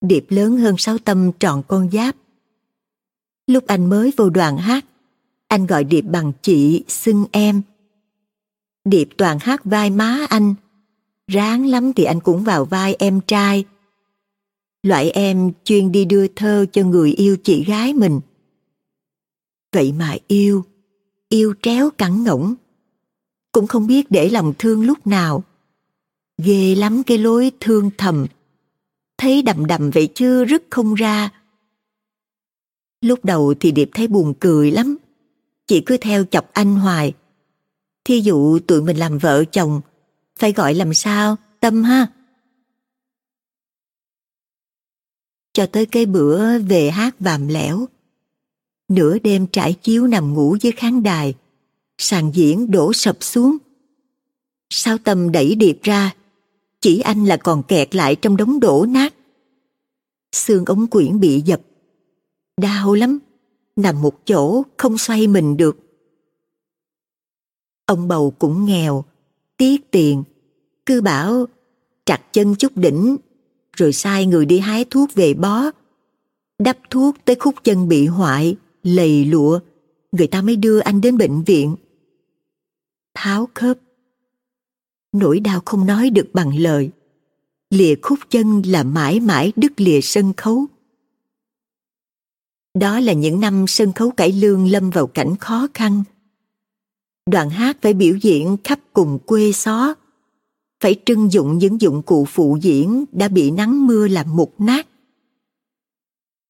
Điệp 0.00 0.26
lớn 0.28 0.56
hơn 0.56 0.74
sáu 0.78 0.98
tâm 0.98 1.32
tròn 1.40 1.62
con 1.68 1.90
giáp. 1.90 2.16
Lúc 3.46 3.66
anh 3.66 3.88
mới 3.88 4.12
vô 4.16 4.30
đoàn 4.30 4.56
hát, 4.56 4.84
anh 5.48 5.66
gọi 5.66 5.84
Điệp 5.84 6.00
bằng 6.00 6.32
chị, 6.42 6.84
xưng 6.88 7.24
em. 7.32 7.62
Điệp 8.84 9.08
toàn 9.16 9.38
hát 9.38 9.64
vai 9.64 9.90
má 9.90 10.26
anh. 10.28 10.54
Ráng 11.26 11.66
lắm 11.66 11.92
thì 11.92 12.04
anh 12.04 12.20
cũng 12.20 12.44
vào 12.44 12.64
vai 12.64 12.94
em 12.94 13.20
trai. 13.20 13.64
Loại 14.82 15.10
em 15.10 15.52
chuyên 15.64 15.92
đi 15.92 16.04
đưa 16.04 16.28
thơ 16.28 16.66
cho 16.72 16.84
người 16.84 17.12
yêu 17.12 17.36
chị 17.44 17.64
gái 17.64 17.94
mình. 17.94 18.20
Vậy 19.72 19.92
mà 19.92 20.16
yêu, 20.28 20.64
yêu 21.28 21.54
tréo 21.62 21.90
cẳng 21.90 22.24
ngỗng. 22.24 22.54
Cũng 23.52 23.66
không 23.66 23.86
biết 23.86 24.10
để 24.10 24.28
lòng 24.30 24.52
thương 24.58 24.86
lúc 24.86 25.06
nào. 25.06 25.44
Ghê 26.38 26.74
lắm 26.74 27.02
cái 27.02 27.18
lối 27.18 27.52
thương 27.60 27.90
thầm. 27.98 28.26
Thấy 29.18 29.42
đầm 29.42 29.66
đầm 29.66 29.90
vậy 29.90 30.08
chứ 30.14 30.44
rứt 30.44 30.62
không 30.70 30.94
ra. 30.94 31.30
Lúc 33.00 33.24
đầu 33.24 33.54
thì 33.60 33.72
Điệp 33.72 33.90
thấy 33.94 34.08
buồn 34.08 34.34
cười 34.40 34.70
lắm. 34.70 34.96
Chị 35.66 35.82
cứ 35.86 35.96
theo 35.96 36.24
chọc 36.24 36.52
anh 36.52 36.76
hoài. 36.76 37.14
Thí 38.04 38.20
dụ 38.20 38.58
tụi 38.58 38.82
mình 38.82 38.96
làm 38.96 39.18
vợ 39.18 39.44
chồng, 39.44 39.80
phải 40.42 40.52
gọi 40.52 40.74
làm 40.74 40.94
sao, 40.94 41.36
tâm 41.60 41.82
ha. 41.82 42.06
Cho 45.52 45.66
tới 45.66 45.86
cái 45.86 46.06
bữa 46.06 46.58
về 46.58 46.90
hát 46.90 47.16
vàm 47.20 47.48
lẻo, 47.48 47.86
nửa 48.88 49.18
đêm 49.18 49.46
trải 49.46 49.72
chiếu 49.72 50.06
nằm 50.06 50.34
ngủ 50.34 50.56
dưới 50.60 50.72
khán 50.72 51.02
đài, 51.02 51.34
sàn 51.98 52.30
diễn 52.34 52.70
đổ 52.70 52.92
sập 52.92 53.16
xuống. 53.20 53.56
Sao 54.70 54.98
tâm 54.98 55.32
đẩy 55.32 55.54
điệp 55.54 55.78
ra, 55.82 56.14
chỉ 56.80 57.00
anh 57.00 57.24
là 57.24 57.36
còn 57.36 57.62
kẹt 57.62 57.94
lại 57.94 58.16
trong 58.16 58.36
đống 58.36 58.60
đổ 58.60 58.86
nát. 58.88 59.14
Xương 60.32 60.64
ống 60.64 60.86
quyển 60.86 61.20
bị 61.20 61.40
dập, 61.40 61.60
đau 62.56 62.94
lắm, 62.94 63.18
nằm 63.76 64.02
một 64.02 64.20
chỗ 64.26 64.62
không 64.76 64.98
xoay 64.98 65.26
mình 65.26 65.56
được. 65.56 65.76
Ông 67.86 68.08
bầu 68.08 68.34
cũng 68.38 68.64
nghèo, 68.64 69.04
tiếc 69.56 69.90
tiền, 69.90 70.22
cứ 70.86 71.00
bảo 71.00 71.46
chặt 72.06 72.32
chân 72.32 72.54
chút 72.54 72.72
đỉnh, 72.76 73.16
rồi 73.76 73.92
sai 73.92 74.26
người 74.26 74.46
đi 74.46 74.58
hái 74.58 74.84
thuốc 74.84 75.14
về 75.14 75.34
bó, 75.34 75.70
đắp 76.58 76.78
thuốc 76.90 77.16
tới 77.24 77.36
khúc 77.36 77.54
chân 77.64 77.88
bị 77.88 78.06
hoại, 78.06 78.56
lầy 78.82 79.24
lụa, 79.24 79.60
người 80.12 80.26
ta 80.26 80.42
mới 80.42 80.56
đưa 80.56 80.78
anh 80.78 81.00
đến 81.00 81.18
bệnh 81.18 81.42
viện. 81.42 81.76
Tháo 83.14 83.48
khớp. 83.54 83.78
Nỗi 85.12 85.40
đau 85.40 85.62
không 85.64 85.86
nói 85.86 86.10
được 86.10 86.28
bằng 86.32 86.56
lời. 86.58 86.90
Lìa 87.70 87.94
khúc 88.02 88.18
chân 88.30 88.62
là 88.66 88.82
mãi 88.82 89.20
mãi 89.20 89.52
đứt 89.56 89.80
lìa 89.80 90.00
sân 90.00 90.32
khấu. 90.36 90.66
Đó 92.74 93.00
là 93.00 93.12
những 93.12 93.40
năm 93.40 93.64
sân 93.68 93.92
khấu 93.92 94.10
cải 94.10 94.32
lương 94.32 94.66
lâm 94.66 94.90
vào 94.90 95.06
cảnh 95.06 95.36
khó 95.36 95.68
khăn. 95.74 96.02
Đoàn 97.30 97.50
hát 97.50 97.76
phải 97.82 97.94
biểu 97.94 98.16
diễn 98.16 98.56
khắp 98.64 98.80
cùng 98.92 99.18
quê 99.26 99.52
xó, 99.52 99.94
phải 100.82 100.96
trưng 101.06 101.32
dụng 101.32 101.58
những 101.58 101.80
dụng 101.80 102.02
cụ 102.02 102.24
phụ 102.24 102.58
diễn 102.60 103.04
đã 103.12 103.28
bị 103.28 103.50
nắng 103.50 103.86
mưa 103.86 104.08
làm 104.08 104.36
mục 104.36 104.54
nát. 104.58 104.88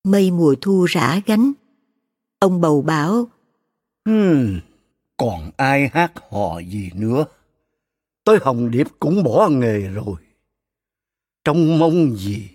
Mây 0.04 0.30
mùa 0.30 0.54
thu 0.60 0.84
rã 0.84 1.20
gánh. 1.26 1.52
Ông 2.38 2.60
bầu 2.60 2.82
bảo, 2.82 3.28
Hmm, 4.04 4.60
còn 5.16 5.50
ai 5.56 5.90
hát 5.92 6.12
hò 6.30 6.60
gì 6.60 6.90
nữa? 6.94 7.24
Tới 8.24 8.38
Hồng 8.42 8.70
Điệp 8.70 8.86
cũng 8.98 9.22
bỏ 9.22 9.48
nghề 9.48 9.78
rồi. 9.80 10.16
Trông 11.44 11.78
mong 11.78 12.16
gì? 12.16 12.48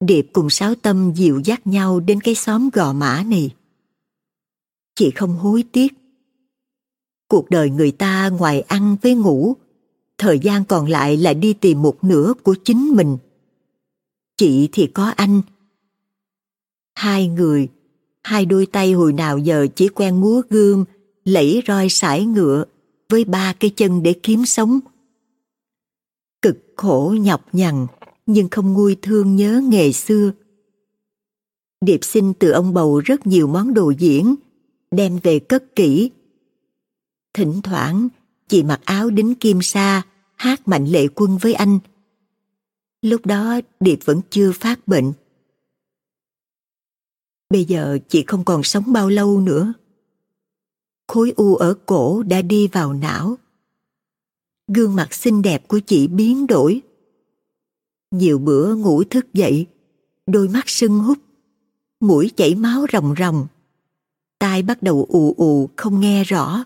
Điệp 0.00 0.26
cùng 0.32 0.50
Sáu 0.50 0.74
Tâm 0.74 1.12
dịu 1.14 1.40
dắt 1.44 1.66
nhau 1.66 2.00
đến 2.00 2.20
cái 2.20 2.34
xóm 2.34 2.68
gò 2.72 2.92
mã 2.92 3.22
này. 3.26 3.54
Chị 4.94 5.10
không 5.10 5.36
hối 5.36 5.64
tiếc. 5.72 5.92
Cuộc 7.28 7.50
đời 7.50 7.70
người 7.70 7.90
ta 7.90 8.28
ngoài 8.28 8.60
ăn 8.60 8.96
với 9.02 9.14
ngủ, 9.14 9.56
thời 10.18 10.38
gian 10.38 10.64
còn 10.64 10.86
lại 10.86 11.16
là 11.16 11.34
đi 11.34 11.52
tìm 11.52 11.82
một 11.82 12.04
nửa 12.04 12.34
của 12.42 12.54
chính 12.64 12.90
mình. 12.96 13.18
Chị 14.36 14.68
thì 14.72 14.86
có 14.86 15.04
anh. 15.16 15.42
Hai 16.94 17.28
người, 17.28 17.68
hai 18.22 18.46
đôi 18.46 18.66
tay 18.66 18.92
hồi 18.92 19.12
nào 19.12 19.38
giờ 19.38 19.66
chỉ 19.74 19.88
quen 19.88 20.20
múa 20.20 20.42
gươm, 20.50 20.84
lẫy 21.24 21.62
roi 21.66 21.88
sải 21.88 22.26
ngựa 22.26 22.64
với 23.08 23.24
ba 23.24 23.52
cái 23.60 23.70
chân 23.70 24.02
để 24.02 24.14
kiếm 24.22 24.46
sống. 24.46 24.80
Cực 26.42 26.58
khổ 26.76 27.14
nhọc 27.20 27.54
nhằn, 27.54 27.86
nhưng 28.26 28.48
không 28.48 28.72
nguôi 28.72 28.96
thương 29.02 29.36
nhớ 29.36 29.62
nghề 29.68 29.92
xưa. 29.92 30.32
Điệp 31.80 32.04
xin 32.04 32.34
từ 32.34 32.50
ông 32.50 32.74
bầu 32.74 33.00
rất 33.04 33.26
nhiều 33.26 33.46
món 33.46 33.74
đồ 33.74 33.90
diễn, 33.90 34.34
đem 34.90 35.18
về 35.22 35.38
cất 35.38 35.76
kỹ. 35.76 36.10
Thỉnh 37.34 37.60
thoảng, 37.62 38.08
chị 38.48 38.62
mặc 38.62 38.80
áo 38.84 39.10
đính 39.10 39.34
kim 39.34 39.62
sa, 39.62 40.02
hát 40.34 40.68
mạnh 40.68 40.86
lệ 40.86 41.08
quân 41.14 41.38
với 41.38 41.54
anh. 41.54 41.78
Lúc 43.02 43.26
đó 43.26 43.60
Điệp 43.80 43.98
vẫn 44.04 44.20
chưa 44.30 44.52
phát 44.52 44.88
bệnh. 44.88 45.12
Bây 47.50 47.64
giờ 47.64 47.98
chị 48.08 48.24
không 48.26 48.44
còn 48.44 48.62
sống 48.62 48.92
bao 48.92 49.08
lâu 49.08 49.40
nữa. 49.40 49.72
Khối 51.08 51.32
u 51.36 51.56
ở 51.56 51.74
cổ 51.86 52.22
đã 52.22 52.42
đi 52.42 52.68
vào 52.68 52.92
não. 52.92 53.38
Gương 54.68 54.96
mặt 54.96 55.14
xinh 55.14 55.42
đẹp 55.42 55.68
của 55.68 55.80
chị 55.86 56.08
biến 56.08 56.46
đổi. 56.46 56.82
Nhiều 58.10 58.38
bữa 58.38 58.74
ngủ 58.74 59.04
thức 59.04 59.34
dậy, 59.34 59.66
đôi 60.26 60.48
mắt 60.48 60.68
sưng 60.68 60.98
húp, 60.98 61.18
mũi 62.00 62.30
chảy 62.36 62.54
máu 62.54 62.86
ròng 62.92 63.14
ròng. 63.18 63.46
Tai 64.38 64.62
bắt 64.62 64.82
đầu 64.82 65.06
ù 65.08 65.34
ù 65.36 65.70
không 65.76 66.00
nghe 66.00 66.24
rõ. 66.24 66.64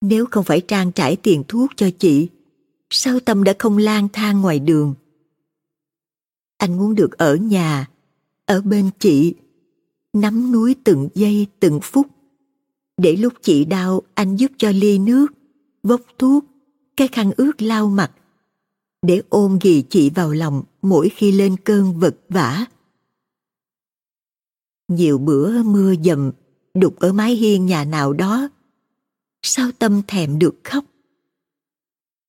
Nếu 0.00 0.26
không 0.30 0.44
phải 0.44 0.60
trang 0.60 0.92
trải 0.92 1.16
tiền 1.16 1.42
thuốc 1.48 1.70
cho 1.76 1.90
chị, 1.98 2.28
sao 2.90 3.20
Tâm 3.20 3.44
đã 3.44 3.54
không 3.58 3.78
lang 3.78 4.08
thang 4.12 4.40
ngoài 4.40 4.58
đường? 4.58 4.94
Anh 6.58 6.76
muốn 6.76 6.94
được 6.94 7.18
ở 7.18 7.36
nhà, 7.36 7.88
ở 8.46 8.60
bên 8.60 8.90
chị, 8.98 9.34
nắm 10.12 10.52
núi 10.52 10.76
từng 10.84 11.08
giây 11.14 11.46
từng 11.60 11.80
phút. 11.82 12.06
Để 12.96 13.16
lúc 13.16 13.32
chị 13.42 13.64
đau 13.64 14.02
anh 14.14 14.36
giúp 14.36 14.52
cho 14.58 14.70
ly 14.70 14.98
nước, 14.98 15.26
vốc 15.82 16.00
thuốc, 16.18 16.44
cái 16.96 17.08
khăn 17.08 17.32
ướt 17.36 17.62
lau 17.62 17.88
mặt. 17.88 18.12
Để 19.02 19.22
ôm 19.28 19.58
ghì 19.62 19.84
chị 19.90 20.10
vào 20.10 20.32
lòng 20.32 20.62
mỗi 20.82 21.08
khi 21.08 21.32
lên 21.32 21.56
cơn 21.64 21.98
vật 21.98 22.16
vã. 22.28 22.66
Nhiều 24.88 25.18
bữa 25.18 25.62
mưa 25.62 25.94
dầm 26.04 26.32
đục 26.74 26.96
ở 26.96 27.12
mái 27.12 27.34
hiên 27.34 27.66
nhà 27.66 27.84
nào 27.84 28.12
đó. 28.12 28.48
Sao 29.48 29.70
tâm 29.78 30.02
thèm 30.06 30.38
được 30.38 30.54
khóc? 30.64 30.84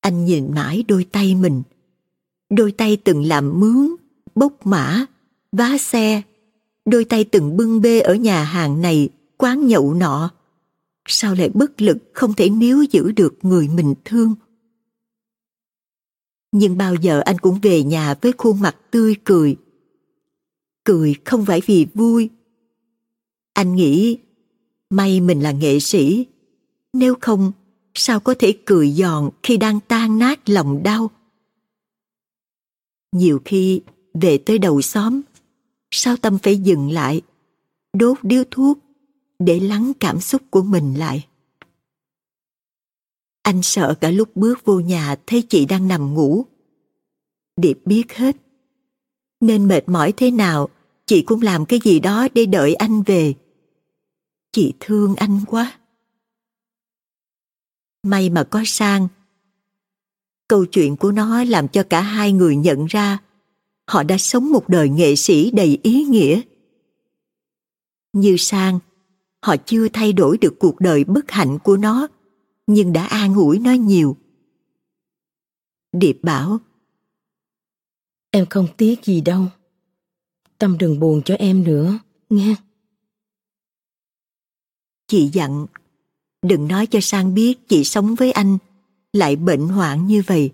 Anh 0.01 0.25
nhìn 0.25 0.51
mãi 0.56 0.84
đôi 0.88 1.03
tay 1.03 1.36
mình. 1.36 1.63
Đôi 2.49 2.71
tay 2.71 2.97
từng 3.03 3.23
làm 3.23 3.60
mướn, 3.60 3.95
bốc 4.36 4.65
mã, 4.65 5.06
vá 5.51 5.77
xe. 5.77 6.21
Đôi 6.86 7.06
tay 7.06 7.23
từng 7.23 7.58
bưng 7.58 7.82
bê 7.82 7.99
ở 7.99 8.15
nhà 8.15 8.43
hàng 8.43 8.82
này, 8.82 9.10
quán 9.38 9.67
nhậu 9.67 9.93
nọ. 9.93 10.30
Sao 11.08 11.36
lại 11.36 11.49
bất 11.53 11.82
lực 11.82 11.97
không 12.13 12.34
thể 12.34 12.49
níu 12.49 12.84
giữ 12.84 13.12
được 13.12 13.36
người 13.41 13.67
mình 13.67 13.93
thương? 14.06 14.36
Nhưng 16.51 16.77
bao 16.77 16.95
giờ 16.95 17.19
anh 17.19 17.38
cũng 17.38 17.60
về 17.62 17.84
nhà 17.84 18.15
với 18.21 18.32
khuôn 18.38 18.62
mặt 18.62 18.75
tươi 18.91 19.15
cười. 19.23 19.58
Cười 20.84 21.15
không 21.25 21.45
phải 21.45 21.62
vì 21.65 21.88
vui. 21.93 22.30
Anh 23.53 23.75
nghĩ, 23.75 24.17
may 24.89 25.19
mình 25.19 25.41
là 25.41 25.51
nghệ 25.51 25.80
sĩ. 25.80 26.25
Nếu 26.97 27.15
không, 27.21 27.51
sao 27.93 28.19
có 28.19 28.36
thể 28.39 28.57
cười 28.65 28.91
giòn 28.91 29.29
khi 29.43 29.57
đang 29.57 29.79
tan 29.79 30.19
nát 30.19 30.49
lòng 30.49 30.83
đau? 30.83 31.12
Nhiều 33.12 33.41
khi 33.45 33.81
về 34.13 34.38
tới 34.38 34.60
đầu 34.60 34.81
xóm, 34.81 35.21
sao 35.91 36.17
tâm 36.17 36.38
phải 36.43 36.57
dừng 36.57 36.91
lại, 36.91 37.21
đốt 37.93 38.17
điếu 38.21 38.43
thuốc 38.51 38.79
để 39.39 39.60
lắng 39.60 39.91
cảm 39.99 40.19
xúc 40.19 40.41
của 40.49 40.62
mình 40.62 40.93
lại. 40.93 41.27
Anh 43.41 43.62
sợ 43.63 43.95
cả 44.01 44.12
lúc 44.12 44.36
bước 44.36 44.65
vô 44.65 44.79
nhà 44.79 45.15
thấy 45.27 45.41
chị 45.41 45.65
đang 45.65 45.88
nằm 45.88 46.13
ngủ. 46.13 46.45
Điệp 47.57 47.79
biết 47.86 48.13
hết. 48.13 48.38
Nên 49.39 49.67
mệt 49.67 49.89
mỏi 49.89 50.13
thế 50.17 50.31
nào, 50.31 50.69
chị 51.05 51.21
cũng 51.21 51.41
làm 51.41 51.65
cái 51.65 51.79
gì 51.83 51.99
đó 51.99 52.27
để 52.33 52.45
đợi 52.45 52.75
anh 52.75 53.03
về. 53.03 53.33
Chị 54.51 54.73
thương 54.79 55.15
anh 55.15 55.39
quá. 55.47 55.79
May 58.10 58.30
mà 58.30 58.43
có 58.43 58.63
sang. 58.65 59.08
Câu 60.48 60.65
chuyện 60.65 60.96
của 60.96 61.12
nó 61.12 61.43
làm 61.43 61.67
cho 61.67 61.84
cả 61.84 62.02
hai 62.02 62.32
người 62.32 62.56
nhận 62.56 62.86
ra 62.86 63.20
họ 63.88 64.04
đã 64.04 64.17
sống 64.17 64.52
một 64.52 64.70
đời 64.70 64.89
nghệ 64.89 65.15
sĩ 65.15 65.52
đầy 65.52 65.80
ý 65.84 66.04
nghĩa. 66.04 66.41
Như 68.13 68.36
sang, 68.38 68.80
họ 69.41 69.56
chưa 69.65 69.88
thay 69.89 70.13
đổi 70.13 70.38
được 70.38 70.56
cuộc 70.60 70.80
đời 70.80 71.04
bất 71.04 71.32
hạnh 71.32 71.60
của 71.63 71.78
nó, 71.78 72.08
nhưng 72.67 72.93
đã 72.93 73.06
an 73.06 73.36
ủi 73.36 73.60
nó 73.60 73.72
nhiều. 73.72 74.17
Điệp 75.91 76.20
bảo, 76.24 76.60
Em 78.32 78.46
không 78.46 78.67
tiếc 78.78 79.06
gì 79.06 79.22
đâu. 79.22 79.46
Tâm 80.58 80.78
đừng 80.78 81.00
buồn 81.00 81.22
cho 81.26 81.36
em 81.36 81.63
nữa, 81.63 82.00
nghe. 82.30 82.56
Chị 85.08 85.30
dặn, 85.34 85.65
đừng 86.41 86.67
nói 86.67 86.88
cho 86.88 87.00
Sang 87.02 87.34
biết 87.34 87.67
chị 87.67 87.84
sống 87.84 88.15
với 88.15 88.32
anh, 88.32 88.58
lại 89.13 89.36
bệnh 89.36 89.67
hoạn 89.67 90.08
như 90.08 90.23
vậy. 90.28 90.54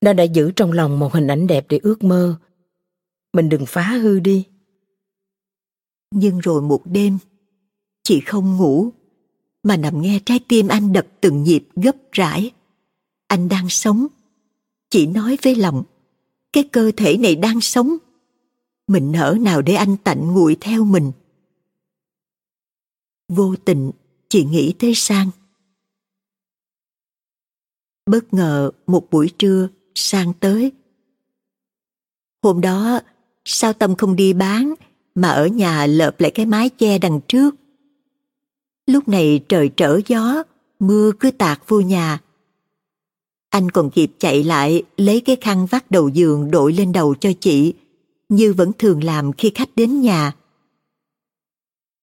Nó 0.00 0.12
đã 0.12 0.24
giữ 0.24 0.50
trong 0.56 0.72
lòng 0.72 0.98
một 0.98 1.12
hình 1.12 1.26
ảnh 1.26 1.46
đẹp 1.46 1.66
để 1.68 1.80
ước 1.82 2.04
mơ. 2.04 2.38
Mình 3.32 3.48
đừng 3.48 3.66
phá 3.66 3.82
hư 3.82 4.20
đi. 4.20 4.46
Nhưng 6.10 6.38
rồi 6.38 6.62
một 6.62 6.82
đêm, 6.84 7.18
chị 8.02 8.20
không 8.20 8.56
ngủ, 8.56 8.90
mà 9.62 9.76
nằm 9.76 10.02
nghe 10.02 10.20
trái 10.24 10.40
tim 10.48 10.68
anh 10.68 10.92
đập 10.92 11.06
từng 11.20 11.42
nhịp 11.42 11.68
gấp 11.76 11.96
rãi. 12.12 12.50
Anh 13.26 13.48
đang 13.48 13.68
sống. 13.68 14.06
Chị 14.90 15.06
nói 15.06 15.38
với 15.42 15.54
lòng, 15.54 15.82
cái 16.52 16.64
cơ 16.72 16.92
thể 16.96 17.16
này 17.16 17.36
đang 17.36 17.60
sống. 17.60 17.96
Mình 18.88 19.12
nỡ 19.12 19.36
nào 19.40 19.62
để 19.62 19.74
anh 19.74 19.96
tạnh 19.96 20.32
nguội 20.32 20.56
theo 20.60 20.84
mình. 20.84 21.12
Vô 23.30 23.54
tình, 23.64 23.90
chị 24.28 24.44
nghĩ 24.44 24.74
tới 24.78 24.94
Sang. 24.94 25.30
Bất 28.06 28.34
ngờ 28.34 28.70
một 28.86 29.10
buổi 29.10 29.30
trưa, 29.38 29.68
Sang 29.94 30.32
tới. 30.40 30.72
Hôm 32.42 32.60
đó, 32.60 33.00
sao 33.44 33.72
Tâm 33.72 33.96
không 33.96 34.16
đi 34.16 34.32
bán, 34.32 34.74
mà 35.14 35.28
ở 35.28 35.46
nhà 35.46 35.86
lợp 35.86 36.20
lại 36.20 36.30
cái 36.30 36.46
mái 36.46 36.68
che 36.68 36.98
đằng 36.98 37.20
trước. 37.28 37.54
Lúc 38.86 39.08
này 39.08 39.44
trời 39.48 39.70
trở 39.76 40.00
gió, 40.06 40.42
mưa 40.80 41.12
cứ 41.20 41.30
tạt 41.30 41.62
vô 41.66 41.80
nhà. 41.80 42.18
Anh 43.50 43.70
còn 43.70 43.90
kịp 43.90 44.12
chạy 44.18 44.44
lại 44.44 44.82
lấy 44.96 45.20
cái 45.20 45.36
khăn 45.40 45.66
vắt 45.66 45.90
đầu 45.90 46.08
giường 46.08 46.50
đội 46.50 46.72
lên 46.72 46.92
đầu 46.92 47.14
cho 47.14 47.30
chị, 47.40 47.74
như 48.28 48.52
vẫn 48.52 48.72
thường 48.78 49.04
làm 49.04 49.32
khi 49.32 49.52
khách 49.54 49.76
đến 49.76 50.00
nhà. 50.00 50.32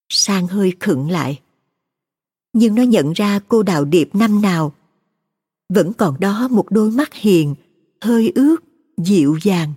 Sang 0.10 0.48
hơi 0.48 0.74
khựng 0.80 1.12
lại. 1.12 1.41
Nhưng 2.54 2.76
nó 2.76 2.84
nhận 2.84 3.13
ra 3.13 3.39
cô 3.48 3.63
đào 3.63 3.86
điệp 3.86 4.15
năm 4.15 4.41
nào. 4.41 4.74
Vẫn 5.70 5.93
còn 5.93 6.20
đó 6.20 6.48
một 6.48 6.65
đôi 6.70 6.91
mắt 6.91 7.13
hiền, 7.13 7.56
hơi 8.02 8.32
ướt, 8.36 8.58
dịu 8.98 9.38
dàng. 9.41 9.74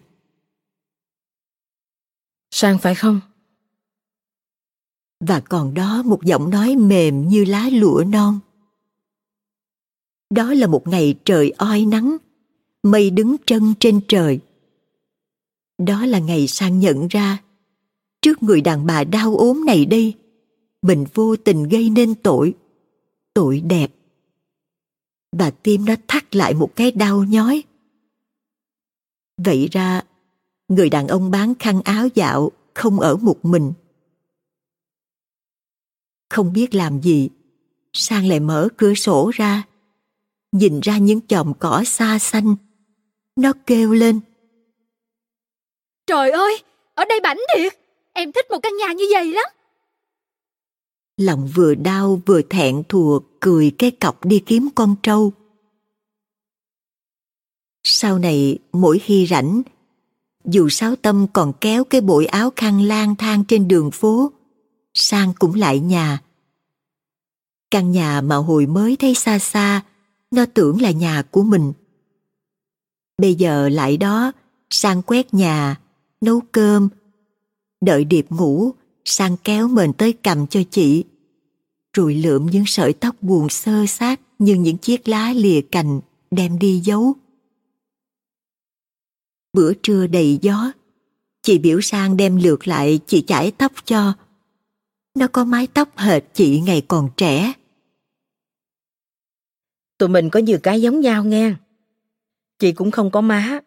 Sang 2.51 2.79
phải 2.79 2.95
không? 2.95 3.21
Và 5.21 5.40
còn 5.40 5.75
đó 5.75 6.03
một 6.03 6.25
giọng 6.25 6.51
nói 6.51 6.77
mềm 6.77 7.29
như 7.29 7.45
lá 7.45 7.69
lụa 7.73 8.05
non. 8.09 8.40
Đó 10.31 10.55
là 10.55 10.66
một 10.66 10.88
ngày 10.88 11.14
trời 11.25 11.51
oi 11.51 11.85
nắng, 11.85 12.16
mây 12.83 13.11
đứng 13.11 13.37
trân 13.47 13.75
trên 13.81 14.01
trời. 14.09 14.40
Đó 15.79 16.07
là 16.07 16.19
ngày 16.19 16.47
sang 16.47 16.79
nhận 16.79 17.09
ra, 17.09 17.43
trước 18.23 18.43
người 18.43 18.61
đàn 18.61 18.87
bà 18.87 19.05
đau 19.05 19.37
ốm 19.37 19.64
này 19.66 19.87
đây, 19.87 20.14
mình 20.83 21.07
vô 21.14 21.37
tình 21.37 21.62
gây 21.62 21.90
nên 21.90 22.14
tội, 22.14 22.55
tội 23.35 23.61
đẹp. 23.61 23.90
và 25.33 25.51
tim 25.51 25.85
nó 25.85 25.95
thắt 26.09 26.37
lại 26.37 26.55
một 26.55 26.77
cái 26.77 26.90
đau 26.90 27.25
nhói. 27.25 27.62
Vậy 29.37 29.69
ra, 29.73 30.03
người 30.69 30.90
đàn 30.90 31.09
ông 31.09 31.31
bán 31.31 31.55
khăn 31.55 31.83
áo 31.83 32.09
dạo 32.14 32.51
không 32.75 33.01
ở 33.01 33.16
một 33.16 33.45
mình. 33.45 33.73
Không 36.29 36.53
biết 36.53 36.75
làm 36.75 37.01
gì, 37.01 37.29
Sang 37.93 38.27
lại 38.29 38.40
mở 38.40 38.69
cửa 38.77 38.95
sổ 38.95 39.31
ra, 39.35 39.62
nhìn 40.53 40.81
ra 40.81 40.99
những 40.99 41.21
chòm 41.27 41.53
cỏ 41.59 41.83
xa 41.87 42.19
xanh. 42.19 42.57
Nó 43.37 43.53
kêu 43.66 43.93
lên. 43.93 44.21
Trời 46.07 46.31
ơi, 46.31 46.62
ở 46.95 47.05
đây 47.05 47.21
bảnh 47.21 47.38
thiệt, 47.55 47.79
em 48.12 48.33
thích 48.33 48.51
một 48.51 48.59
căn 48.62 48.77
nhà 48.77 48.93
như 48.93 49.05
vậy 49.12 49.33
lắm. 49.33 49.45
Lòng 51.21 51.49
vừa 51.55 51.75
đau 51.75 52.23
vừa 52.27 52.43
thẹn 52.43 52.83
thùa 52.89 53.21
cười 53.41 53.71
cái 53.79 53.91
cọc 53.91 54.25
đi 54.25 54.43
kiếm 54.47 54.69
con 54.75 54.95
trâu. 55.03 55.33
Sau 57.85 58.19
này 58.19 58.59
mỗi 58.73 58.99
khi 58.99 59.27
rảnh, 59.27 59.63
dù 60.45 60.69
sáu 60.69 60.97
tâm 60.97 61.27
còn 61.33 61.53
kéo 61.61 61.85
cái 61.85 62.01
bội 62.01 62.27
áo 62.27 62.51
khăn 62.57 62.83
lang 62.83 63.17
thang 63.17 63.45
trên 63.45 63.69
đường 63.69 63.91
phố, 63.91 64.33
sang 64.95 65.33
cũng 65.39 65.55
lại 65.55 65.81
nhà. 65.81 66.23
Căn 67.71 67.91
nhà 67.91 68.21
mà 68.21 68.37
hồi 68.37 68.67
mới 68.67 68.97
thấy 68.97 69.15
xa 69.15 69.39
xa, 69.39 69.81
nó 70.31 70.47
tưởng 70.55 70.81
là 70.81 70.91
nhà 70.91 71.23
của 71.23 71.43
mình. 71.43 71.73
Bây 73.19 73.35
giờ 73.35 73.69
lại 73.69 73.97
đó, 73.97 74.33
sang 74.71 75.03
quét 75.03 75.35
nhà, 75.35 75.81
nấu 76.21 76.41
cơm, 76.53 76.89
đợi 77.81 78.05
điệp 78.05 78.27
ngủ, 78.31 78.73
sang 79.05 79.37
kéo 79.45 79.69
mền 79.69 79.93
tới 79.93 80.13
cầm 80.13 80.47
cho 80.47 80.61
chị 80.71 81.05
rụi 81.96 82.14
lượm 82.14 82.46
những 82.46 82.64
sợi 82.66 82.92
tóc 82.92 83.16
buồn 83.20 83.48
sơ 83.48 83.87
sát 83.87 84.20
như 84.38 84.55
những 84.55 84.79
chiếc 84.79 85.09
lá 85.09 85.33
lìa 85.33 85.61
cành 85.61 86.00
đem 86.31 86.59
đi 86.59 86.81
giấu. 86.85 87.14
Bữa 89.53 89.72
trưa 89.74 90.07
đầy 90.07 90.38
gió, 90.42 90.72
chị 91.42 91.59
biểu 91.59 91.81
sang 91.81 92.16
đem 92.16 92.37
lượt 92.37 92.68
lại 92.68 93.00
chị 93.07 93.24
chải 93.26 93.53
tóc 93.59 93.72
cho. 93.85 94.12
Nó 95.14 95.26
có 95.26 95.44
mái 95.44 95.66
tóc 95.66 95.88
hệt 95.96 96.22
chị 96.35 96.61
ngày 96.61 96.83
còn 96.88 97.09
trẻ. 97.16 97.53
Tụi 99.98 100.09
mình 100.09 100.31
có 100.31 100.40
nhiều 100.40 100.59
cái 100.62 100.83
giống 100.83 101.00
nhau 101.00 101.24
nghe. 101.24 101.55
Chị 102.59 102.72
cũng 102.72 102.90
không 102.90 103.11
có 103.11 103.20
má. 103.20 103.61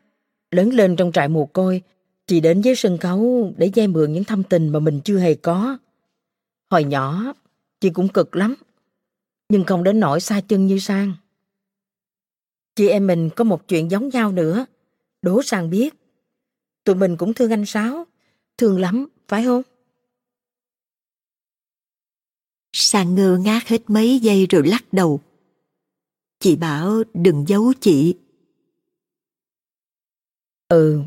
Lớn 0.51 0.69
lên 0.69 0.95
trong 0.95 1.11
trại 1.11 1.27
mồ 1.27 1.45
côi, 1.45 1.81
chị 2.27 2.39
đến 2.39 2.61
với 2.61 2.75
sân 2.75 2.97
khấu 2.97 3.53
để 3.57 3.71
dây 3.73 3.87
mượn 3.87 4.13
những 4.13 4.23
thâm 4.23 4.43
tình 4.43 4.69
mà 4.69 4.79
mình 4.79 5.01
chưa 5.05 5.19
hề 5.19 5.35
có. 5.35 5.77
Hồi 6.69 6.83
nhỏ, 6.83 7.33
chị 7.83 7.89
cũng 7.89 8.07
cực 8.07 8.35
lắm, 8.35 8.55
nhưng 9.49 9.63
không 9.63 9.83
đến 9.83 9.99
nỗi 9.99 10.19
xa 10.21 10.41
chân 10.47 10.67
như 10.67 10.79
Sang. 10.79 11.13
Chị 12.75 12.87
em 12.87 13.07
mình 13.07 13.29
có 13.35 13.43
một 13.43 13.67
chuyện 13.67 13.91
giống 13.91 14.09
nhau 14.09 14.31
nữa. 14.31 14.65
Đố 15.21 15.43
Sang 15.43 15.69
biết. 15.69 15.93
Tụi 16.83 16.95
mình 16.95 17.17
cũng 17.17 17.33
thương 17.33 17.51
anh 17.51 17.65
Sáu. 17.65 18.07
Thương 18.57 18.79
lắm, 18.79 19.07
phải 19.27 19.43
không? 19.43 19.61
Sang 22.73 23.15
ngơ 23.15 23.37
ngác 23.37 23.67
hết 23.67 23.81
mấy 23.87 24.19
giây 24.19 24.45
rồi 24.49 24.67
lắc 24.67 24.93
đầu. 24.93 25.21
Chị 26.39 26.55
bảo 26.55 27.03
đừng 27.13 27.45
giấu 27.47 27.73
chị. 27.81 28.15
Ừ, 30.67 31.01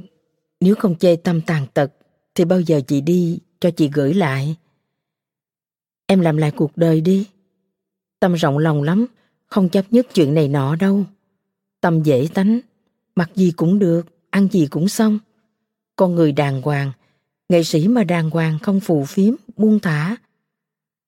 nếu 0.60 0.74
không 0.74 0.98
chê 0.98 1.16
tâm 1.16 1.40
tàn 1.46 1.66
tật 1.74 1.92
thì 2.34 2.44
bao 2.44 2.60
giờ 2.60 2.80
chị 2.86 3.00
đi 3.00 3.38
cho 3.60 3.70
chị 3.70 3.90
gửi 3.94 4.14
lại. 4.14 4.56
Em 6.06 6.20
làm 6.20 6.36
lại 6.36 6.50
cuộc 6.50 6.76
đời 6.76 7.00
đi. 7.00 7.28
Tâm 8.20 8.34
rộng 8.34 8.58
lòng 8.58 8.82
lắm, 8.82 9.06
không 9.46 9.68
chấp 9.68 9.84
nhất 9.90 10.06
chuyện 10.14 10.34
này 10.34 10.48
nọ 10.48 10.76
đâu. 10.76 11.04
Tâm 11.80 12.02
dễ 12.02 12.28
tánh, 12.34 12.60
mặc 13.16 13.30
gì 13.34 13.52
cũng 13.56 13.78
được, 13.78 14.06
ăn 14.30 14.48
gì 14.52 14.66
cũng 14.70 14.88
xong. 14.88 15.18
Con 15.96 16.14
người 16.14 16.32
đàng 16.32 16.62
hoàng, 16.62 16.92
nghệ 17.48 17.62
sĩ 17.62 17.88
mà 17.88 18.04
đàng 18.04 18.30
hoàng 18.30 18.58
không 18.62 18.80
phù 18.80 19.04
phiếm, 19.04 19.34
buông 19.56 19.80
thả. 19.80 20.16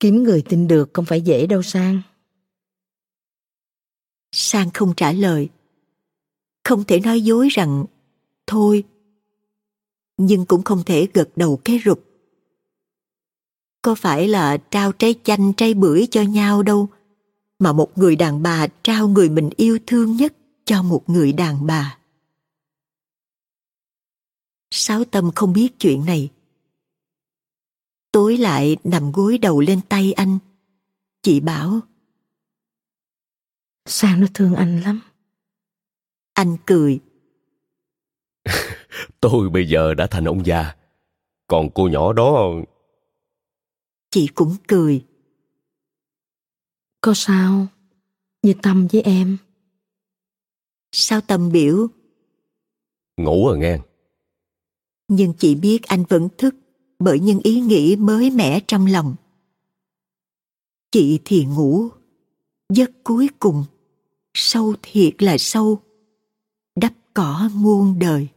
Kiếm 0.00 0.22
người 0.22 0.42
tin 0.48 0.68
được 0.68 0.90
không 0.92 1.04
phải 1.04 1.20
dễ 1.20 1.46
đâu 1.46 1.62
Sang. 1.62 2.02
Sang 4.32 4.70
không 4.70 4.94
trả 4.96 5.12
lời. 5.12 5.48
Không 6.64 6.84
thể 6.84 7.00
nói 7.00 7.20
dối 7.20 7.48
rằng 7.48 7.84
thôi. 8.46 8.84
Nhưng 10.16 10.46
cũng 10.46 10.62
không 10.62 10.82
thể 10.86 11.08
gật 11.14 11.28
đầu 11.36 11.60
cái 11.64 11.80
rụp. 11.84 12.07
Có 13.82 13.94
phải 13.94 14.28
là 14.28 14.56
trao 14.56 14.92
trái 14.92 15.14
chanh 15.24 15.52
trái 15.52 15.74
bưởi 15.74 16.06
cho 16.10 16.22
nhau 16.22 16.62
đâu, 16.62 16.88
mà 17.58 17.72
một 17.72 17.98
người 17.98 18.16
đàn 18.16 18.42
bà 18.42 18.66
trao 18.82 19.08
người 19.08 19.28
mình 19.28 19.50
yêu 19.56 19.78
thương 19.86 20.16
nhất 20.16 20.32
cho 20.64 20.82
một 20.82 21.02
người 21.06 21.32
đàn 21.32 21.66
bà. 21.66 21.98
Sáu 24.70 25.04
tâm 25.04 25.30
không 25.34 25.52
biết 25.52 25.78
chuyện 25.78 26.04
này. 26.04 26.30
Tối 28.12 28.36
lại 28.36 28.76
nằm 28.84 29.12
gối 29.12 29.38
đầu 29.38 29.60
lên 29.60 29.80
tay 29.88 30.12
anh. 30.12 30.38
Chị 31.22 31.40
bảo 31.40 31.80
Sang 33.86 34.20
nó 34.20 34.26
thương 34.34 34.54
anh 34.54 34.80
lắm. 34.80 35.00
Anh 36.34 36.56
cười. 36.66 37.00
Tôi 39.20 39.50
bây 39.50 39.68
giờ 39.68 39.94
đã 39.94 40.06
thành 40.06 40.24
ông 40.24 40.46
già. 40.46 40.76
Còn 41.46 41.70
cô 41.74 41.88
nhỏ 41.88 42.12
đó... 42.12 42.50
Chị 44.10 44.28
cũng 44.34 44.56
cười. 44.68 45.04
Có 47.00 47.12
sao? 47.14 47.66
Như 48.42 48.54
Tâm 48.62 48.88
với 48.92 49.02
em. 49.02 49.36
Sao 50.92 51.20
Tâm 51.20 51.52
biểu? 51.52 51.88
Ngủ 53.16 53.48
rồi 53.48 53.58
nghe. 53.58 53.78
Nhưng 55.08 55.32
chị 55.38 55.54
biết 55.54 55.82
anh 55.82 56.04
vẫn 56.08 56.28
thức 56.38 56.54
bởi 56.98 57.20
những 57.20 57.40
ý 57.42 57.60
nghĩ 57.60 57.96
mới 57.96 58.30
mẻ 58.30 58.60
trong 58.66 58.86
lòng. 58.86 59.14
Chị 60.90 61.20
thì 61.24 61.44
ngủ, 61.44 61.88
giấc 62.68 62.90
cuối 63.04 63.28
cùng 63.38 63.64
sâu 64.34 64.74
thiệt 64.82 65.22
là 65.22 65.38
sâu 65.38 65.82
đắp 66.76 66.92
cỏ 67.14 67.50
muôn 67.54 67.98
đời 67.98 68.28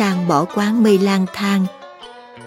sang 0.00 0.28
bỏ 0.28 0.44
quán 0.54 0.82
mây 0.82 0.98
lang 0.98 1.26
thang. 1.34 1.66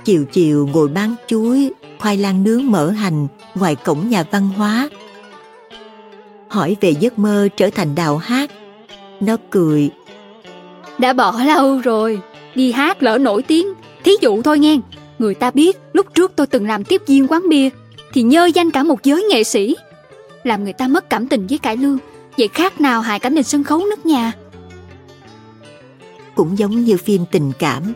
Chiều 0.06 0.26
chiều 0.32 0.70
ngồi 0.74 0.88
bán 0.88 1.16
chuối, 1.28 1.72
khoai 2.00 2.18
lang 2.18 2.44
nướng 2.44 2.72
mỡ 2.72 2.90
hành 2.90 3.28
ngoài 3.56 3.76
cổng 3.76 4.10
nhà 4.10 4.24
văn 4.32 4.50
hóa. 4.58 4.90
Hỏi 6.48 6.76
về 6.82 6.90
giấc 7.00 7.20
mơ 7.20 7.48
trở 7.58 7.70
thành 7.70 7.96
đào 7.96 8.18
hát. 8.18 8.52
Nó 9.20 9.38
cười. 9.50 9.90
Đã 10.98 11.14
bỏ 11.14 11.44
lâu 11.46 11.80
rồi, 11.80 12.20
đi 12.56 12.72
hát 12.72 13.04
lỡ 13.04 13.18
nổi 13.18 13.42
tiếng, 13.42 13.68
thí 14.04 14.12
dụ 14.22 14.42
thôi 14.42 14.60
nghe. 14.60 14.78
Người 15.20 15.36
ta 15.36 15.52
biết 15.52 15.78
lúc 15.94 16.08
trước 16.14 16.32
tôi 16.36 16.48
từng 16.48 16.68
làm 16.68 16.84
tiếp 16.84 17.02
viên 17.08 17.28
quán 17.28 17.50
bia, 17.50 17.70
Thì 18.14 18.22
nhơ 18.22 18.46
danh 18.46 18.72
cả 18.72 18.84
một 18.84 19.04
giới 19.04 19.24
nghệ 19.24 19.44
sĩ. 19.44 19.76
Làm 20.44 20.64
người 20.64 20.74
ta 20.74 20.88
mất 20.88 21.10
cảm 21.10 21.28
tình 21.28 21.48
với 21.48 21.58
cải 21.58 21.78
lương, 21.78 21.98
Vậy 22.38 22.48
khác 22.48 22.82
nào 22.82 23.02
hại 23.02 23.20
cả 23.20 23.30
nền 23.30 23.44
sân 23.44 23.64
khấu 23.64 23.80
nước 23.80 24.06
nhà? 24.06 24.32
Cũng 26.36 26.58
giống 26.58 26.84
như 26.84 26.98
phim 26.98 27.26
tình 27.32 27.52
cảm. 27.60 27.94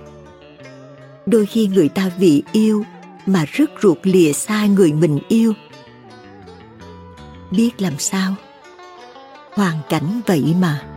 Đôi 1.25 1.45
khi 1.45 1.67
người 1.67 1.89
ta 1.89 2.11
vì 2.17 2.43
yêu 2.51 2.83
Mà 3.25 3.45
rất 3.51 3.69
ruột 3.81 3.97
lìa 4.03 4.33
xa 4.33 4.65
người 4.65 4.93
mình 4.93 5.19
yêu. 5.27 5.53
Biết 7.51 7.81
làm 7.81 7.93
sao? 7.99 8.35
Hoàn 9.53 9.77
cảnh 9.89 10.21
vậy 10.25 10.43
mà. 10.59 10.96